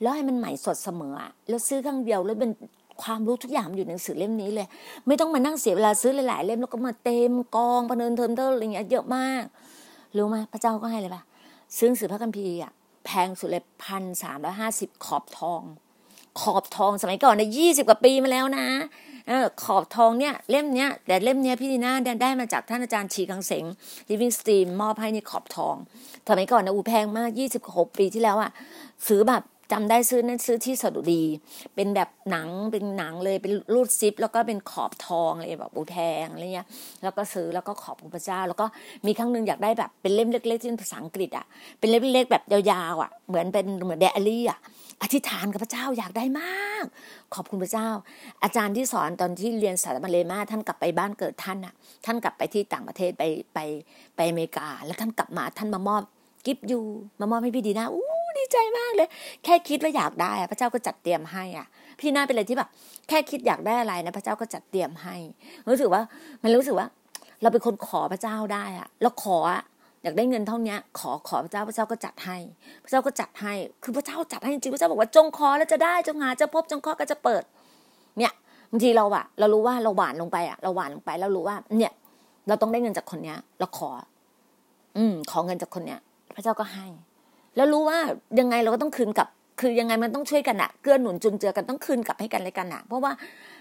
[0.00, 2.50] แล้วให้มันใหม่สดเสมออะแล้วซื้อครั้งเดียวแล้วเป็น
[3.02, 4.66] ความรู้ทุกอย่างอยู่ในหนังสือเล่มนี้เลย
[5.06, 9.44] ไม่ต้องมานั่งเสียเวลาซื้อหลาย ๆ เล่มแล้วก็มาเต็มกองพะเนินเทินเตอร์อะไรเงี้ยเยอะมาก
[10.16, 11.22] รู้ไหมพระเจ้าก็ให้เลยปะ
[11.76, 12.72] ซื้อหนังสือพระคัมภีร์อะ
[13.04, 15.62] แพงสุดเลยพันสามร้อยห้าสิบขอบทอง
[16.40, 18.66] ขอบทองสมัยก่อนเนี่ยยี่สิบกว่าปีมาแล้วนะ
[19.64, 23.64] ขอบทองเนี่ยเล่มเนี้ยแต่เล่มเนี้ยพี่ดีน่าได้มาจากท่านอาจารย์ชีกังเสง
[24.08, 25.74] living stream มอบให้ในขอบทอง
[26.28, 28.50] สมัยก่อนนะอูแพงมากยี่สิบหกปีที่แล้วอะ
[29.08, 31.22] ซื้อแบบ จำได้ซื้อนั้นซื้อที่สดุดี
[31.74, 36.66] เป็นแบบหนังเป็นหนังเลยเป็นรูดซิป แล้วก็เป็นขอบทองเลยแบบอูแพงอะไรเงี้ย
[37.02, 38.66] แล้วก็ซื้อแล้วก็ขอบพระเจ้า แล้วก็
[39.06, 41.46] มีครั้งหนึ่งอยากได้แบบเป็นเล่มเล็กๆที่เป็นภาษาอังกฤษอะ
[41.78, 44.58] เป็นเล่มเล็กๆแบบยาวๆอะเหมือนเป็นเหมือนเดอารี่อะ
[45.02, 46.84] อธิษฐานกับพระเจ้าอยากได้มาก
[47.34, 47.88] ขอบคุณพระเจ้า
[48.42, 51.74] อาจารย์ที่สอนตอนที่เรียนสารมาเลมาท่านกลับไปบ้านเกิดท่านอะ
[52.04, 53.22] ท่านกลับไปที่ต่างประเทศไป
[53.54, 53.58] ไป
[54.16, 56.02] ไปอเมริกา แล้วท่านกลับมาท่านมามอบ
[56.46, 56.84] กิฟต์อยู่
[57.20, 59.08] มามอบให้พี่ดีนะอู้ ดีใจมากเลย
[59.44, 61.66] แค่คิดว่าอยากได้พระเจ้าก็จัดเตรียมให้อะ
[62.00, 62.68] พี่น่าเป็นอะไรที่แบบ
[63.08, 65.16] แค่คิดอยากได้อะไรนะพระเจ้าก็จัดเตรียมให้
[65.72, 66.02] รู้สึกว่า
[66.42, 66.86] มันรู้สึกว่า
[67.42, 69.62] เราเป็นคนขอพระเจ้าได้อะแล้วขออะ
[70.02, 72.36] อยากได้เงินเท่านี้ขอขอพระเจ้าพระเจ้าก็จัดให้
[72.82, 77.42] พระเจ้าก็จัดให้ คือพระเจ้าจัดให้จริงพระเจ้าบอกว่าจงขอแล้วจะได้จงหาจะพบจงขอก็จะเปิด
[78.18, 78.32] เนี่ย
[78.70, 81.92] บางทีเราอะเรารู้ว่าเราหวานลงไปอะเราหวานลงไปเรารู้ว่า เนี่ย
[82.48, 83.90] เราต้องได้เงินจากคนเนี้ย เราขอ
[84.96, 86.00] อืม ขอเงินจากคนเนี้ย
[86.36, 86.86] พระเจ้าก็ให้
[87.56, 87.98] แล้วรู้ว่า
[88.40, 89.28] ยังไงเราก็ต้องคืนกับ
[89.60, 93.12] คือยังไงมันต้องช่วยกันอะเกื้อหนุนจุนเจือกันต้องคืนกลับให้กันเลยกันอะเพราะว่า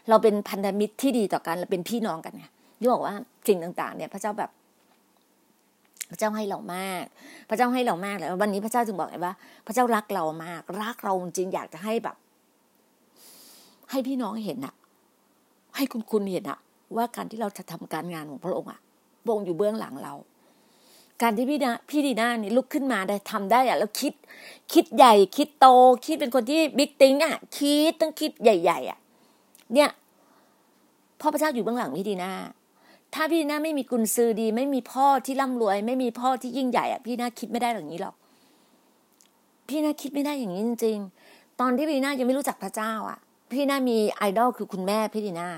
[0.09, 2.45] เราเป็นพันธมิตรที่ดีต่อกันเราเป็นพี่น้องกันไง
[2.79, 3.13] ที่บอกว่า
[3.47, 4.49] สิ่งต่าง ๆ เนี่ย พระเจ้าแบบ
[6.11, 7.03] พระเจ้าให้เรามาก
[7.49, 9.33] พระเจ้าให้เรามากแล้ววันนี้พระเจ้าจึงบอกไงว่า
[9.65, 12.15] พระเจ้ารักเรามาก รักเราจริงอยากจะให้แบบ
[13.91, 14.73] ให้พี่น้องเห็นอะ
[15.75, 16.59] ให้คุณคุณเห็นอะ
[16.95, 18.79] ว่าการที่เราจะทำการงานของพระองค์อะ
[19.23, 20.13] พระองค์อยู่เบื้องหลังเรา
[21.21, 24.13] การที่พี่นะพี่ดีน่านี่ลุกขึ้นมาได้ทำได้อะแล้วคิด
[24.73, 25.67] คิดใหญ่ คิดโต
[26.05, 28.99] คิดเป็นคนที่บิ๊กติ้งอะคิดต้องคิดใหญ่ ๆอะ
[29.73, 29.89] เนี่ย
[31.19, 32.31] พ่อพระเจ้าอยู่เบื้องหลังพี่ดีน่า
[33.13, 38.15] ถ้าพี่น่าไม่มีกุญซือดี ไม่มีพ่อที่ร่ำรวย ไม่มีพ่อที่ยิ่งใหญ่อะพี่น่าคิดไม่ได้อย่างนี้หรอก
[39.67, 43.19] พี่น่าคิดไม่ได้อย่างนี้จริงๆตอนที่พี่น่ายังไม่รู้จักพระเจ้าอะ
[43.51, 45.49] พี่น่ามีไอดอลคือคุณแม่พี่ดีน่า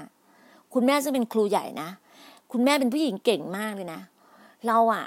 [0.74, 1.89] คุณแม่ซึ่งเป็นครูใหญ่นะ
[2.52, 4.02] คุณแม่เป็นผู้หญิงเก่งมากเลยนะ
[4.67, 5.06] เราอะ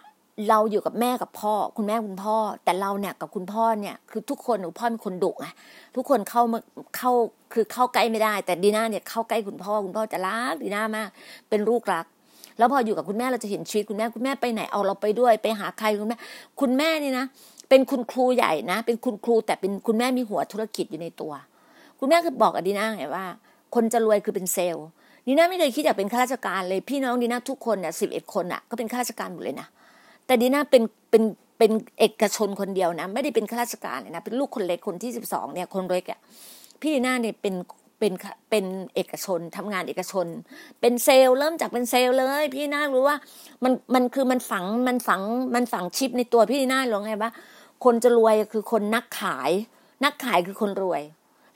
[0.48, 5.46] เราอยู่กับแม่กับพ่อ คุณแม่คุณพ่อ แต่เราเนี่ยกับคุณพ่อเนี่ยคือทุกคนหนูพ่อเป็นคนดุไง
[5.96, 6.58] ทุกคนเข้ามา
[6.96, 7.12] เข้า
[7.52, 11.08] คือเข้าใกล้ไม่ได้ แต่ดีน่าเนี่ยเข้าใกล้คุณพ่อคุณพ่อจะรักดีน่ามาก
[11.48, 12.06] เป็นลูกรัก
[12.58, 16.16] แล้วพออยู่กับคุณแม่เราจะเห็นชีวิตคุณแม่คุณแม่ไปไหนเอาเราไปด้วย ไปหาใครคุณแม่
[16.60, 17.24] คุณแม่นี่นะ
[17.68, 21.32] เป็นคุณครูใหญ่นะ เป็นคุณครูแต่เป็นคุณแม่มีหัวธุรกิจอยู่ในตัว
[22.00, 23.24] คุณแม่คือบอกกับดีน่าไงว่า
[23.74, 24.86] คนจะรวยคือเป็นเซลล์
[25.26, 29.68] ดีน่าไม่เคยคิดอยากเป็นข้าราชการเลยพี่น้องดีน่าทุกคนเนี่ยสิบเอ็ดคนอะก็เป็นข้าราชการหมดเลยนะ
[30.30, 31.22] แต่ดีน่าเป็นเป็น
[31.58, 36.18] เป็นเอกชนคนเดียวนะ ไม่ได้เป็นข้าราชการเลยนะเป็นลูกคนเล็กคนที่สิบสองเนี่ยคนเล็กอะ
[36.80, 37.54] พี่ดีน่าเนี่ยเป็น
[37.98, 38.12] เป็น
[38.50, 38.64] เป็น
[38.94, 40.26] เอกชนทำงานเอกชน
[40.80, 43.16] เป็นเซลล์เริ่มจากเป็นเซลล์เลย พี่น่ารู้ว่า
[43.64, 45.22] มันมันคือมันฝังมันฝัง
[45.54, 47.30] มันฝังชิปในตัวพี่น่าหรอไงว่า
[47.84, 49.50] คนจะรวยคือคนนักขาย
[50.04, 51.02] นักขายคือคนรวย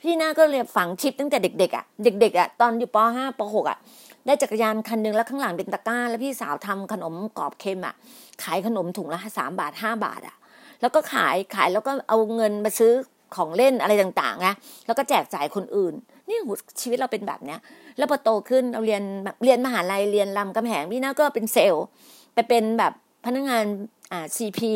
[0.01, 3.77] พี่น่าก็เลยฝังชิปตั้งแต่เด็กๆอะเด็กๆอะตอนอยู่ป .5 ป .6 อะ
[4.25, 7.95] ได้จักรยานคันหนึ่งแล้วข้างหลังเป็นตะกร้า แล้วพี่สาวทำขนมกรอบเค็มอะ
[8.43, 10.35] ขายขนมถุงละสามบาทห้าบาทอะ
[10.81, 12.91] แล้วก็ขายขายแล้วก็เอาเงินมาซื้อ
[13.35, 14.53] ของเล่นอะไรต่างๆนะ
[14.85, 15.93] แล้วก็แจกจ่ายคนอื่น
[16.29, 16.37] นี่
[16.81, 17.59] ชีวิตเราเป็นแบบเนี้ย
[17.97, 19.03] แล้วพอโตขึ้นเราเรียน
[19.43, 21.85] เรียนมหาลัยเรียนลำกำแหงพี่น่าก็เป็นเซลล์
[22.33, 22.93] ไปเป็นแบบ
[23.25, 23.63] พนักงาน
[24.11, 24.73] อ่าซีพี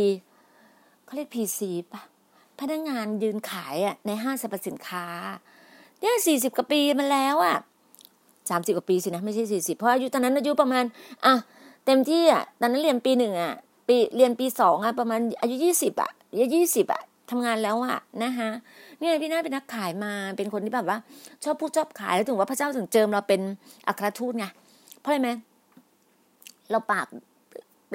[1.04, 2.02] เขาเรียกพีซีปะ
[2.60, 5.06] พนักงานยืนขายอะในห้างสรรพสินค้า
[6.00, 7.58] เนี่ยสี่สิบกว่าปีมาแล้วอะ
[8.50, 10.84] สามสิบกว่าปีสินะไม่ใช่สี่สิบเพราะอายุตอนนั้นอายุประมาณ
[11.26, 11.34] อะ
[11.86, 13.54] เต็มที่อะตอนนั้นเรียนปีหนึ่งอะ
[13.88, 18.50] ปีเรียนปีสองอะประมาณอายุยี่สิบอะอายุยี่สิบอะทำงานแล้วอะนะคะ
[18.98, 20.98] เนี่ยพี่น่าเป็นนักขายมาเป็นคนที่แบบว่า
[21.44, 23.42] ชอบพูดชอบขายแล้วถึงว่าพระเจ้าถึงเจิมเราเป็น
[23.88, 24.46] อัครทูตไง
[25.00, 25.30] เพราะอะไรไหม
[26.72, 27.08] เราปาก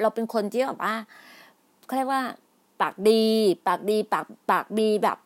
[0.01, 0.95] เราเป็นคนที่แบบว่า
[1.85, 2.23] เขาเรียกว่า
[2.81, 3.23] ปากดี
[3.67, 5.17] ปากดีปากปากดีแบบ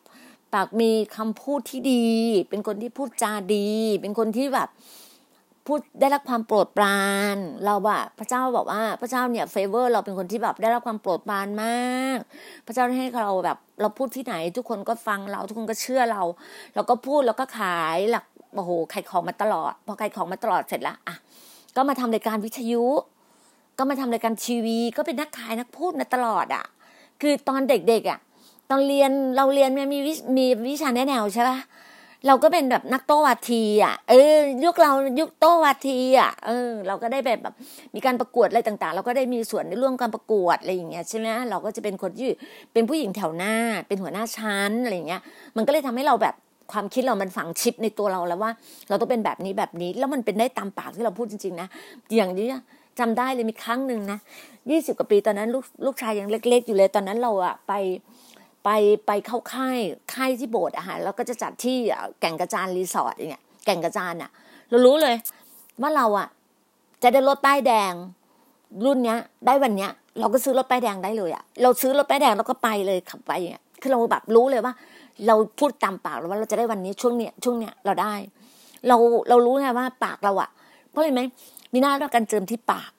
[0.54, 2.06] ปากมีคำพูดที่ดี
[2.48, 3.68] เป็นคนที่พูดจาดี
[4.00, 4.68] เป็นคนที่แบบ
[5.70, 7.02] พูดได้รับความโปรดปรา
[7.34, 12.18] น เราอะพระเจ้าบอกว่า พระเจ้าเนี่ยเฟเวอร์เราเป็นคนที่แบบได้รับความโปรดปรานมาก
[12.66, 16.22] พระเจ้าให้เราแบบ เราพูดที่ไหน ทุกคนก็ฟังเรา ทุกคนก็เชื่อเรา
[16.74, 21.16] เราก็พูดแล้วก็ขายหลักโอ้โหขายของมาตลอด พอขายของมาตลอดเสร็จแล้วอะ
[21.76, 22.84] ก็มาทำรายการวิทยุ
[23.78, 26.64] ก็มาทำรายการทีวี ก็เป็นนักขายนักพูดมาตลอดอะ
[27.20, 28.18] คือตอนเด็กๆอะ
[28.70, 29.82] ตอนเรียนเราเรียนมี
[30.36, 31.58] มีวิชาแนแนวใช่ปะ
[32.26, 37.54] เราก็เป็นแบบนักโต้วาทีอะ เออ ยุคเรายุคโต้วาทีอะ เออ เราก็ได้แบบแบบ
[37.94, 42.28] มีการประกวดอะไรต่างๆ เราก็ได้มีส่วนในร่วมการประกวดอะไรอย่างเงี้ยใช่ไหมเราก็จะเป็นคนที่
[42.72, 43.54] เป็นผู้หญิงแถวหน้า
[43.88, 45.22] เป็นหัวหน้าชั้นอะไรอย่างเงี้ย
[45.56, 46.34] มันก็เลยทำให้เราแบบ
[46.72, 48.50] ความคิดเรามันฝังชิปในตัวเราแล้วว่า
[48.88, 51.68] เราต้องเป็นแบบนี้แบบนี้ แล้วมันเป็นได้ตามปากที่เราพูดจริงๆนะ
[52.16, 52.46] อย่างนี้
[52.98, 54.18] จำได้เลยมีครั้งหนึ่งนะ
[54.70, 57.72] ยี่สิบกว่าปีตอนนั้นลูกลูกชายยังเล็ก ๆ อยู่เลยตอนนั้นเราอะไป
[58.64, 58.68] ไป
[59.06, 59.78] ไปเข้าค่าย
[60.14, 61.76] ค่ายที่โบสถ์อะค่ะแล้วก็จะจัดที่
[62.20, 64.30] แก่งกระจานรีสอร์ทอย่างเงี้ยแก่งกระจานอะ
[64.70, 65.14] เรารู้เลย
[65.82, 66.28] ว่าเราอะ
[67.02, 67.92] จะได้รถป้ายแดง
[68.84, 74.72] รุ่นเนี้ย ได้วันเนี้ย เราก็ซื้อรถป้ายแดงได้เลยอะเราซื้อรถป้ายแดงเราก็ไปเลยขับไปอย่างเงี้ยคือเราแบบรู้เลยว่า
[75.26, 78.14] เราพูดตามปากเราว่าเราจะได้วันนี้ช่วงเนี้ยช่วงเนี้ยเราได้
[78.88, 78.96] เรา
[79.28, 80.50] เรารู้ไงว่าปากเราอะ
[80.90, 81.22] เพราะอะไรไหม
[81.72, 82.90] มีหน้าด้วยการเจิมที่ปาก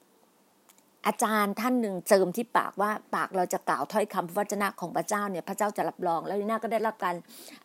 [1.07, 7.15] อาจารย์ท่านหนึ่งเจิมที่ปากว่าปากเราจะกล่าวถ้อยคำพระวจนะของพระเจ้าเนี่ยพระเจ้าจะรับรอง แล้วลีน่าก็ได้รับการ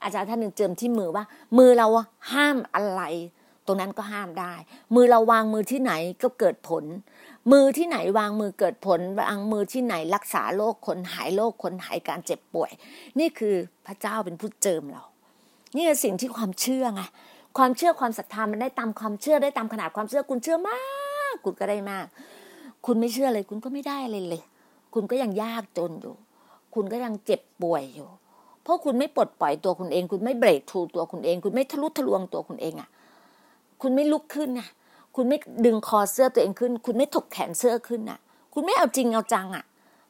[0.02, 1.24] อาจารย์ท่านหนึ่งเจิมที่มือว่า
[1.58, 1.86] มือเรา
[2.32, 3.02] ห้ามอะไร
[3.66, 4.54] ตรงนั้นก็ห้ามได้
[4.94, 6.84] มือเราวางมือที่ไหนก็เกิดผล
[7.52, 12.70] มือที่ไหนวางมือเกิดผลวางมือที่ไหนรักษาโรคคนหายโรคคนหายการเจ็บป่วย
[13.18, 13.54] นี่คือ
[13.86, 15.04] พระเจ้าเป็นผู้เจิมเรา
[15.76, 17.02] นี่คือสิ่งที่ความเชื่อไง
[17.58, 20.78] ความเชื่อความศรัทธามันได้ตามความเชื่อได้ตามขนาดความเชื่อคุณเชื่อมา
[21.32, 22.06] กคุณก็ได้มาก
[22.86, 24.42] คุณไม่เชื่อเลย คุณก็ไม่ได้เลยเลย
[24.94, 26.14] คุณก็ยังยากจนอยู่
[26.74, 28.08] คุณก็ยังเจ็บป่วยอยู่
[28.62, 32.88] เพราะคุณไม่ปลดปล่อยตัวคุณเอง คุณไม่เบรกทูตัวคุณเอง คุณไม่ทะลุทะลวงตัวคุณเองอะ
[33.82, 34.68] คุณไม่ลุกขึ้นน่ะ
[35.16, 38.18] คุณไม่ดึงคอเสื้อตัวเองขึ้น คุณไม่ถกแขนเสื้อขึ้นน่ะ
[38.54, 39.64] คุณไม่เอาจริงเอาจังอะ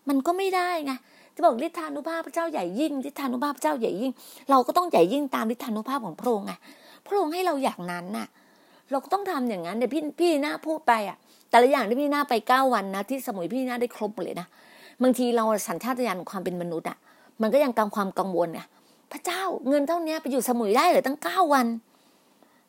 [0.09, 0.93] มันก็ไม่ได้ไง
[1.35, 4.13] จะบอกฤทธานุภาพพระเจ้าใหญ่ยิ่งฤทธานุภาพพระเจ้าใหญ่ยิ่ง
[4.51, 6.53] เราก็ต้องใหญ่ยิ่งตามฤทธานุภาพของพระองค์ไง
[7.07, 8.27] พระองค์ให้เราอย่างนั้นน่ะ
[8.91, 11.17] เราก็ต้องทำอย่างนั้นเดี๋ยวพี่พี่หน้าพูดไปอะ
[11.51, 14.47] แต่ละอย่างที่พี่หน้าไปเก้าวันนะที่สมุยพี่หน้าได้ครบหมดเลยนะ
[15.03, 16.97] บางทีเราสัญชาตญาณของความเป็นมนุษย์อะ
[17.43, 18.67] มันก็ยังกังความกังวลเนี่ย
[19.13, 21.67] พระเจ้าเงินเท่านี้ไปอยู่สมุยได้หรือตั้งเก้าวัน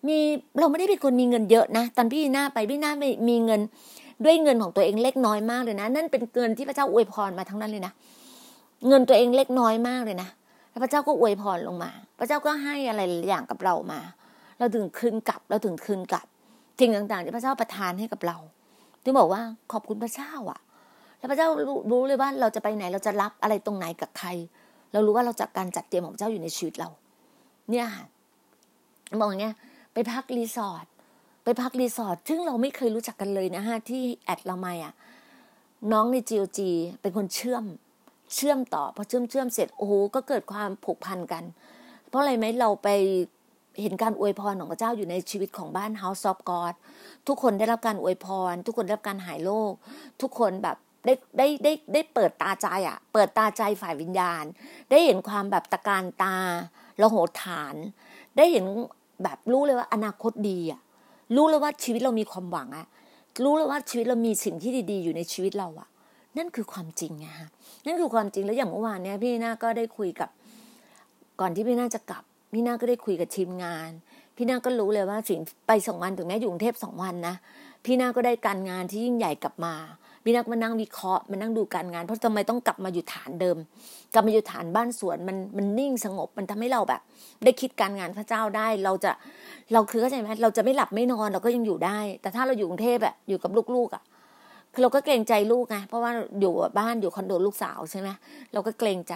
[0.08, 0.18] มี
[0.60, 3.62] เราไม่ได้เป็นคนมีเงินเยอะนะตอนพี่หน้าไปพี่หน้าไม่มีเงิน
[4.26, 7.94] ด้วยเงินของตัวเองเล็กน้อยมากเลยนะ นั่นเป็นเงินที่พระเจ้าอวยพรมาทั้งนั้นเลยนะ
[8.88, 10.30] เงินตัวเองเล็กน้อยมากเลยนะ
[10.70, 14.00] แล้วพระเจ้าก็อวยพรลงมา พระเจ้าก็ให้อะไรอย่างกับเรามา
[14.60, 16.26] เราถึงคืนกลับเราถึงคืนกลับ
[16.80, 18.38] สิ่งต่างๆที่พระเจ้าประทานให้กับเรา
[19.08, 19.41] ถึงบอกว่า
[19.72, 20.60] ขอบคุณพระเจ้าอะ
[21.17, 21.48] แล้วพระเจ้า
[21.91, 24.30] รู้เลยว่าเราจะไปไหนเราจะรับอะไรตรงไหนกับใคร
[24.91, 26.89] เรารู้ว่าเราจัดการจัดเตรียมของเจ้าอยู่ในชีวิตเรา
[27.70, 28.06] เนี่ยค่ะ
[29.20, 29.54] บอกเนี้ย
[29.93, 30.86] ไปพักรีสอร์ท
[31.43, 34.93] ไปพักรีสอร์ทซึ่งเราไม่เคยรู้จักกันเลยนะฮะที่แอดละไม่อะ
[35.91, 37.63] น้องใน GOG เป็นคนเชื่อม
[38.36, 41.43] เชื่อมต่อพอเชื่อมเชื่อมเสร็จโอ้โหก็เกิดความผูกพันกัน
[42.08, 42.88] เพราะอะไรไหมเราไป
[43.82, 46.74] เห็นการอวยพรของพระเจ้าอยู่ในชีวิตของบ้าน House of God
[47.28, 49.74] ทุกคนได้รับการอวยพร ทุกคนได้รับการหายโรค
[50.22, 54.44] ทุกคนแบบได้ได้ได้ได้เปิดตาใจอะ่ะ เปิดตาใจฝ่ายวิญญาณ
[54.90, 56.36] ได้เห็นความแบบตะการตา
[57.02, 57.76] ละโหฐาน
[58.38, 58.66] ได้เห็น
[59.24, 60.82] แบบรู้เลยว่าอนาคตดีอะ
[61.36, 62.88] รู้เลยว่าชีวิตเรามีความหวังอะ
[63.44, 65.88] รู้เลยว่าชีวิตเรามีสิ่งที่ดีๆ อยู่ในชีวิตเราอะ
[66.38, 67.50] นั่นคือความจริงไงฮะ
[67.86, 70.30] นั่นคือความจริงแล้วอย่างเมื่อวานเนี้ยพี่นาก็ได้คุยกับ
[71.40, 73.90] ก่อนที่พี่นาจะกลับ พี่นาก็ได้คุยกับทีมงาน
[74.36, 77.36] พี่นาก็รู้เลยว่าสิ่งไปสองวันถึงแม้อยู่กรุงเทพสองวันนะ
[77.86, 79.76] พี่นาก็ได้การงานที่ยิ่งใหญ่กลับมา
[80.24, 83.58] พี่นาก็มานั่งวิเคราะห์มานั่งดูการงาน เพราะทำไมต้องกลับมาอยู่ฐานเดิม
[84.14, 87.02] กลับมาอยู่ฐานบ้านสวนมันมันนิ่งสงบมันทำให้เราแบบ
[87.44, 89.12] ได้คิดการงานพระเจ้าได้ เราจะ
[89.74, 94.04] เราคือเข้าใจไหมเราจะไม่หลับไม่นอนเราก็ยังอยู่ได้ แต่ถ้าเราอยู่กรุงเทพอะอยู่กับลูกๆอะ
[94.74, 98.10] คือเราก็เกรงใจลูกไงเพราะว่าอยู่บ้านอยู่คอนโดลูกสาวใช่ไหม
[98.54, 99.16] เราก็เกรงใจ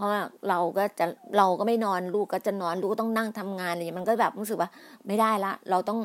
[0.00, 0.14] เพราะ
[0.48, 4.70] เราก็จะเราก็ไม่นอนลูกก็จะนอนลูกก็ต้องนั่งทำงานอะไรอย่างเงี้ยมันก็แบบรู้สึกว่า
[5.06, 6.00] ไม่ได้ละ เราต้อง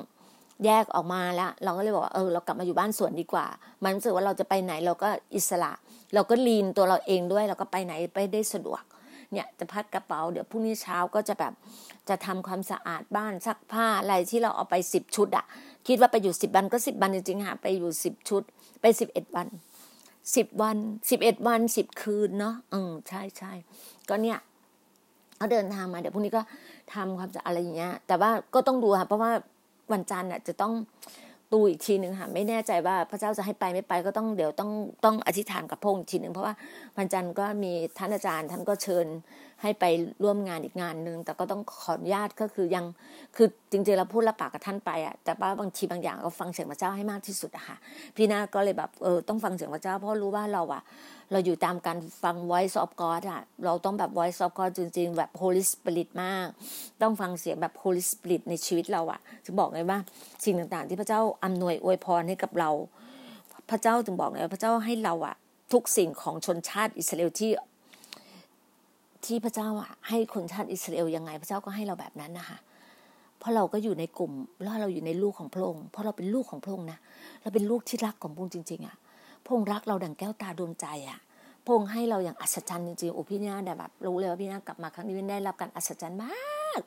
[0.65, 3.45] แยกออกมาแล้ว เราก็เลยบอกว่าเออเรากลับมาอยู่บ้านสวนดีกว่า
[3.84, 5.71] มันรู้สึกว่าเราจะไปไหนเราก็อิสระ
[6.13, 8.84] เราก็ลีนตัวเราเองด้วย เราก็ไปไหนไปได้สะดวก
[9.31, 11.53] เนี่ยจะพัดกระเป๋าเดี๋ยวพรุ่งนี้เช้าก็จะแบบ
[12.10, 15.45] จะทำความสะอาดบ้านซักผ้าอะไรที่เราเอาไปสิบชุดอะ
[15.88, 18.43] คิดว่าไปอยู่สิบวันก็สิบวันจริงๆค่ะไปอยู่สิบชุด
[18.81, 19.47] ไปสิบเอ็ดวัน
[20.35, 20.77] สิบวัน
[21.09, 23.51] สิบเอ็ดวันสิบคืนเนาะอืมใช่ใช่
[24.09, 24.39] ก็เนี่ย
[25.38, 26.41] เขาเดินทางมาเดี๋ยวพรุ่งนี้ก็
[26.93, 29.31] ทำความสะอาดอะไรอย่างเงี้ย แต่ว่าก็ต้องดูค่ะเพราะว่า
[29.93, 30.73] วันจันทร์อะจะต้อง
[31.51, 34.71] ตูอีกทีหนึ่งค่ะไม่แน่ใจว่าพระเจ้าจะให้ไปไม่ไปก็ต้องเดี๋ยวต้อง
[35.05, 36.53] ต้องอธิษฐานกับพระองค์อีกทีหนึ่งเพราะว่า
[36.97, 39.07] วันจันทร์ก็มีท่านอาจารย์ท่านก็เชิญ
[39.61, 39.85] ให้ไป
[40.23, 42.85] ร่วมงานอีกงานหนึ่งแต่ก็ต้องขออนุญาตก็คือยัง
[43.35, 47.77] คือจริงๆเราพูดรับปากกับท่านไปอะแต่ว่าบางทีบางอย่างก็ฟังเสียงพระเจ้าให้มากที่สุดอะค่ะ
[48.15, 50.81] พี่นาก็เลยแบบเออต้องฟังเสียงพระเจ้าเพราะรู้ว่าเราอะ
[51.31, 56.47] เราอยู่ตามการฟัง voice of God อะเราต้องแบบ voice of God จริง ๆ แบบ Holy Spirit มาก
[57.01, 59.99] ต้องฟังเสียงแบบ Holy Spirit ในชีวิตเราอะจะบอกไงว่า
[60.43, 62.69] สิ่งต่างๆ ที่พระเจ้าอำนวยอวยพรให้กับเรา
[63.69, 65.35] พระเจ้าถึงบอกไงพระเจ้าให้เราอะ
[65.73, 67.51] ทุกสิ่งของชนชาติอิสราเอลที่
[69.25, 72.57] ที่พระเจ้าอะให้คนชาติอิสราเอลยังไง พระเจ้าก็ให้เราแบบนั้นนะคะ
[73.39, 76.99] เพราะเราก็อยู่ในกลุ่มแล้วเราอยู่ในลูกของพระองค์เพราะเราเป็นลูกของพระองค์นะ
[77.41, 78.95] เราเป็นลูกที่รักของพระองค์จริง ๆอะ
[79.43, 81.19] พระองค์รักเราดั่งแก้วตาดวงใจอะ
[81.63, 86.79] พระองค์ให้เราอย่างอัศจรรย์จริงๆโอ้พี่นาแบบรู้เลยว่าพี่นากลับมาครั้งนี้ได้รับการอัศจรรย์มาก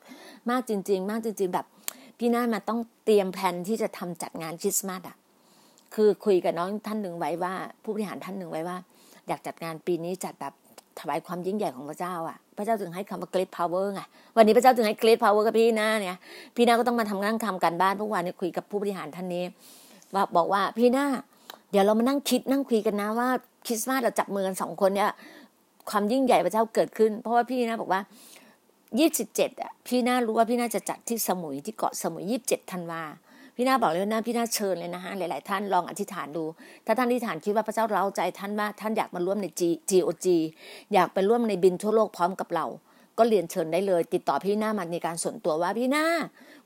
[0.49, 1.65] มากจริง ๆ มากจริง ๆ แบบ
[2.19, 5.17] พี่นามาต้องเตรียมแผนที่จะทำจัดงานคริสต์มาสอะ
[5.95, 8.77] คือคุยกับน้องท่านหนึ่งไว้ว่า ผู้บริหารท่านหนึ่งไว้ว่า
[9.27, 10.53] อยากจัดงานปีนี้จัดแบบ
[10.99, 14.01] ถวายความยิ่งใหญ่ของพระเจ้าอะ พระเจ้าถึงให้คำว่า great power ไง
[14.35, 16.17] วันนี้พระเจ้าถึงให้ great power กับพี่หน้าเนี่ย
[16.55, 19.43] พี่หนาก็ต้องมาทำงานทำการบ้านทุกวันเนี่ยคุยกับผู้บริหารท่านนี้
[20.13, 21.05] ว่าบอกว่าพี่หน้า
[21.71, 23.29] เดี๋ยวเรามานั่งคิดนั่งคุยกันนะว่า
[23.65, 25.09] คริสต์มาสเราจับมือกันสองคนเนี่ย
[25.89, 28.01] ความยิ่งใหญ่พระเจ้าเกิดขึ้น เพราะว่าพี่หน้าบอกว่า
[28.99, 33.03] ยี่สิบเจ็ดอะพี่หน้ารู้ว่าพี่หน้าจะจัดที่สมุยที่เกาะสมุยยี่สิบเจ็ดธันวา
[33.61, 36.43] พี่นาบอกเลยนะพี่นาเชิญเลยนะฮะหลาย ๆ ท่านลองอธิษฐานดู
[36.85, 40.25] ถ้าท่านอธิษฐานคิดว่าพระเจ้าเราใจท่านว่าท่านอยากมาร่วมใน G GOG
[40.93, 42.65] อยากไปร่วมในบินทั่วโลกพร้อมกับเรา
[43.17, 46.05] ก็เรียนเชิญได้เลย ติดต่อพี่นามาในการส่วนตัวว่าพี่นา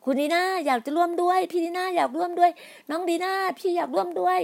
[0.04, 2.52] คุณดีนาอยากจะร่วมด้วย พี่ดีนาอยากร่วมด้วย
[2.90, 4.40] น้องดีนาพี่อยากร่วมด้วย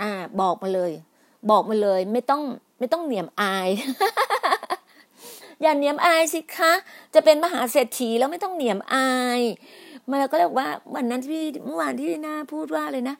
[0.00, 0.92] อ่า บอกมาเลย
[1.50, 2.42] บอกมาเลยไม่ต้อง
[2.78, 3.68] ไม่ต้องเหนียมอาย
[5.62, 6.72] อย่าเหนียมอายสิคะ
[7.14, 9.40] จะเป็นมหาเศรษฐีแล้วไม่ต้องเหนียมอาย
[10.12, 13.16] มาก็เลยว่าวันนั้นที่เมื่อวานที่นาพูดว่าเลยนะ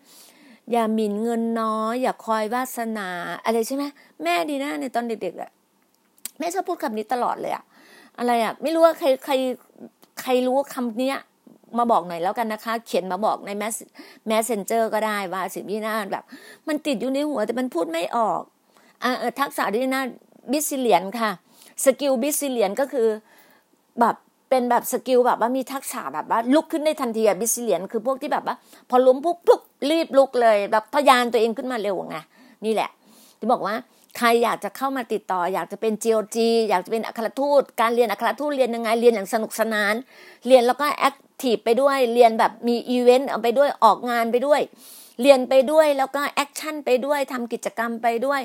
[0.73, 3.09] อย่าหมิ่นเงินน้อย อย่าคอยวาสนา
[3.45, 3.85] อะไรใช่ไหม
[4.23, 5.51] แม่ดีน่าในตอนเด็กๆอะ
[6.39, 7.65] แม่ชอบพูดคำนี้ตลอดเลยอะ
[8.19, 9.33] อะไรอะไม่รู้ว่าใครใคร
[10.21, 11.13] ใครรู้คำนี้
[11.79, 13.75] มาบอกหน่อยแล้วกันนะคะ เขียนมาบอกในแมส
[14.27, 16.25] Messenger ก็ได้ว่าสิ่งที่น่าแบบ
[16.69, 18.43] มันติดอยู่ในหัวแต่มันพูดไม่ออก
[19.03, 20.03] อ่าทักษะที่น่า
[20.53, 21.31] resilient ค่ะ
[21.85, 23.09] skill resilient ก็คือ
[24.01, 24.17] แบบ
[24.51, 28.57] เป็นแบบ skill แบบว่ามีทักษะแบบว่าลุกขึ้นได้ทันทีอะ resilient คือพวกที่แบบว่า
[28.91, 29.61] พอล้มปุ๊บปุ๊บ
[29.91, 32.17] รีบลุกเลย แบบพยุงตัวเองขึ้นมาเร็วไง
[32.65, 32.91] นี่แหละ
[33.39, 33.75] ที่บอกว่า
[34.19, 36.37] ใครอยากจะเข้ามาติดต่อ อยากจะเป็น GOG
[36.69, 39.95] อยากจะเป็นอัครทูต การเรียนอัครทูตเรียนยังไงเรียนอย่างสนุกสนาน
[40.47, 44.61] เรียนแล้วก็ active ไปด้วยเรียนแบบมีอีเวนต์เอาไปด้วยออกงานไปด้วย
[45.23, 48.41] เรียนไปด้วยแล้วก็ action ไปด้วยทำกิจกรรมไปด้วย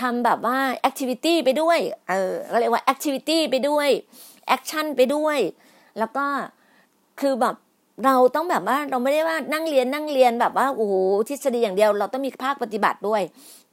[0.00, 3.88] ทำแบบว่า activity ไปด้วย เออก็เรียกว่า activity ไปด้วย
[4.48, 5.38] action ไปด้วย
[5.98, 6.24] แล้วก็
[7.20, 7.54] คือแบบ
[8.04, 10.94] เราต้องแบบว่าเราไม่ได้ว่านั่งเรียนนั่งเรียนแบบว่าโอ้โห
[11.28, 13.22] ทฤษฎีอย่างเดียว เราต้องมีภาคปฏิบัติด้วย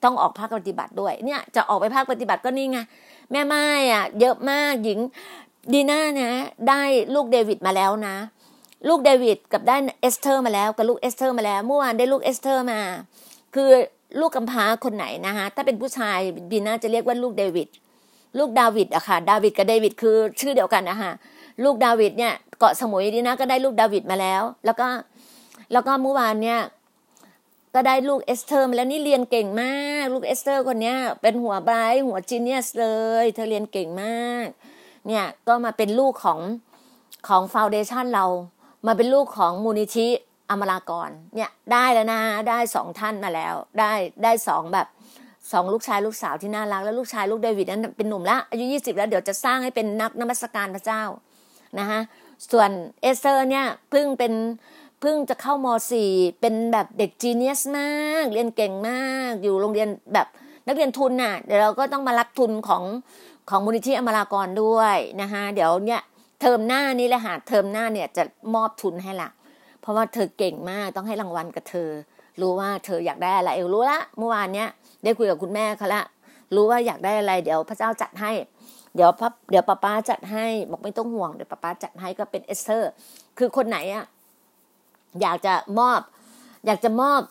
[0.03, 2.79] ต้องออกภาคปฏิบัติด้วย เนี่ย จะออกไปภาคปฏิบัติก็นี่ไง
[3.31, 4.99] แม่หม้ายอะ เยอะมากพี่
[5.73, 6.31] ดีน่านะ
[6.69, 6.81] ได้
[7.15, 8.15] ลูกเดวิดมาแล้วนะ
[8.87, 12.79] ลูกเดวิดกับได้เอสเธอร์มาแล้วกับลูกเอสเธอร์มาแล้วเมื่อวานได้ลูกเอสเธอร์มา
[13.55, 13.69] คือ
[14.19, 16.19] ลูกกำพร้าคนไหนนะคะถ้าเป็นผู้ชาย
[16.51, 17.67] พี่น่าจะเรียกว่าลูกเดวิด
[18.37, 21.11] ลูกดาวิดอะค่ะ ดาวิดกับเดวิดคือชื่อเดียวกันนะคะ
[21.63, 24.87] ลูกดาวิดเนี่ยเกาะสมุยดีน่าก็ได้ลูกดาวิดมาแล้ว แล้วก็
[25.71, 26.59] แล้วก็เมื่อวานเนี่ย
[27.75, 32.87] ก็ได้ลูกเอสเธอร์มาแล้วนี่เรียนเก่งมาก ลูกเอสเธอร์คนเนี้ยเป็นหัว bright หัว genius เล
[33.23, 34.47] ย เธอเรียนเก่งมาก
[35.07, 36.39] เนี่ยก็มาเป็นลูกของ
[37.27, 38.25] ของ foundation เรา
[38.87, 40.07] มาเป็นลูกของมูลนิธิ
[40.49, 43.91] อมรากรเนี่ยได้แล้วนะ ได้สองท่านมาแล้ว ได้
[44.23, 44.87] ได้สองแบบ
[45.51, 51.03] สองลูกชายลูกสาวที่น่ารัก แล้วลูกชายลูกเดวิดนั้นเป็นหนุ่มและอายุยี่สิบแล้วเดี๋ยวจะสร้างให้เป็นนักนมัสการพระเจ้า
[51.79, 51.99] นะคะ
[52.51, 52.69] ส่วน
[53.01, 54.33] เอเตอร์เนี่ยเพิ่งเป็น
[55.01, 57.89] เพิ่งจะเข้ามสี่เป็นแบบเด็กจีเนียสมา
[58.23, 60.27] กเรียนเก่งมาก อยู่โรงเรียนแบบ
[60.67, 62.83] นักเรียนทุนน่ะเดี๋ยวเราก็ต้องมารับทุนของ
[63.49, 66.01] ของมูลนิธิอมรากรด้วยนะคะเดี๋ยวเนี่ย
[66.41, 68.23] เทอมหน้านี้แหละค่ะเทอมหน้าเนี่ยจะ
[68.55, 69.29] มอบทุนให้ละ
[69.81, 71.89] เพราะว่าเธอเก่งมากต้องให้รางวัลกับเธอ
[72.41, 74.69] รู้ว่าเธออยากได้อะไรเออรู้ละเมื่อวานเนี้ย
[75.05, 76.03] ได้คุยกับคุณแม่เขาละ
[76.55, 78.31] รู้ว่าอยากได้อะไร เดี๋ยวพระเจ้าจัดให้
[78.95, 82.91] เดี๋ยวพับเดี๋ยวป้าป้าจัดให้บอกไม่ต้องห่วงเดี๋ยวป้าป้าจัดให้ก็เป็นเอสเตอร์
[83.37, 84.05] คือคนไหนอะ
[85.21, 85.99] อยากจะมอบ
[86.65, 87.21] อยากจะมอบ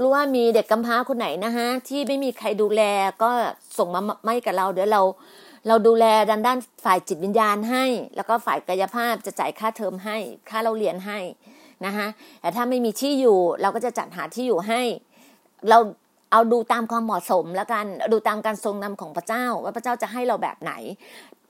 [0.00, 2.82] รู้ว่ามีเด็กกำพร้าคนไหนนะฮะที่ไม่มีใครดูแล
[3.22, 3.30] ก็
[3.78, 5.02] ส่งมาไม่กับเรา เดี๋ยวเรา
[5.68, 7.84] เราดูแลด้านด้านฝ่ายจิตวิญญาณให้
[8.16, 10.16] แล้วก็ฝ่ายกายภาพจะจ่ายค่าเทอมให้
[10.48, 11.18] ค่าเราเรียนให้
[11.86, 12.06] นะคะ
[12.40, 14.80] แต่ถ้าไม่มีที่อยู่เราก็จะจัดหาที่อยู่ให้
[15.68, 15.78] เรา
[16.30, 20.72] เอาดูตามความเหมาะสมแล้วกันดูตามการทรงนำของพระเจ้า ว่าพระเจ้าจะให้เราแบบไหน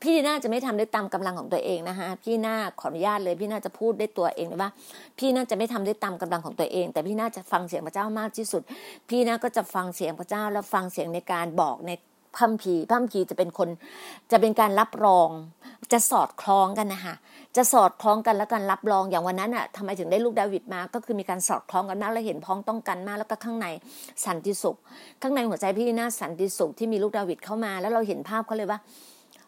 [0.03, 4.71] พี่น่าจะไม่ทำด้วยตามกำลังของตัวเองนะคะพี่น่าขออนุญาตเลย พี่น่าจะพูดได้ตัวเองเลยว่า
[5.19, 8.63] พี่น่าจะไม่ทำด้วยตามกำลังของตัวเอง แต่พี่น่าจะฟังเสียงพระเจ้ามากที่สุด
[9.09, 11.91] พี่น่าก็จะฟังเสียงพระเจ้า แล้วฟังเสียงในการบอกใน
[12.37, 13.69] พัมพีพัมพีจะเป็นคน
[14.33, 15.29] จะเป็นการรับรอง
[15.93, 17.15] จะสอดคล้องกันนะคะ
[17.57, 23.67] จะสอดคล้องกันแล้วกันรับรองอย่างวันนั้นอะทำไมถึงได้ลูกดาวิดมา ก็คือมีการสอดคล้องกันมากแล้วเห็นพ้องต้องกันมาก แล้วก็ข้างใน
[24.25, 24.77] สันติสุข
[25.23, 28.79] ข้างในหัวใจพี่น่าสันติสุขที่มีลูกดาวิดเข้ามา แล้วเราเห็นภาพเขาเลยว่า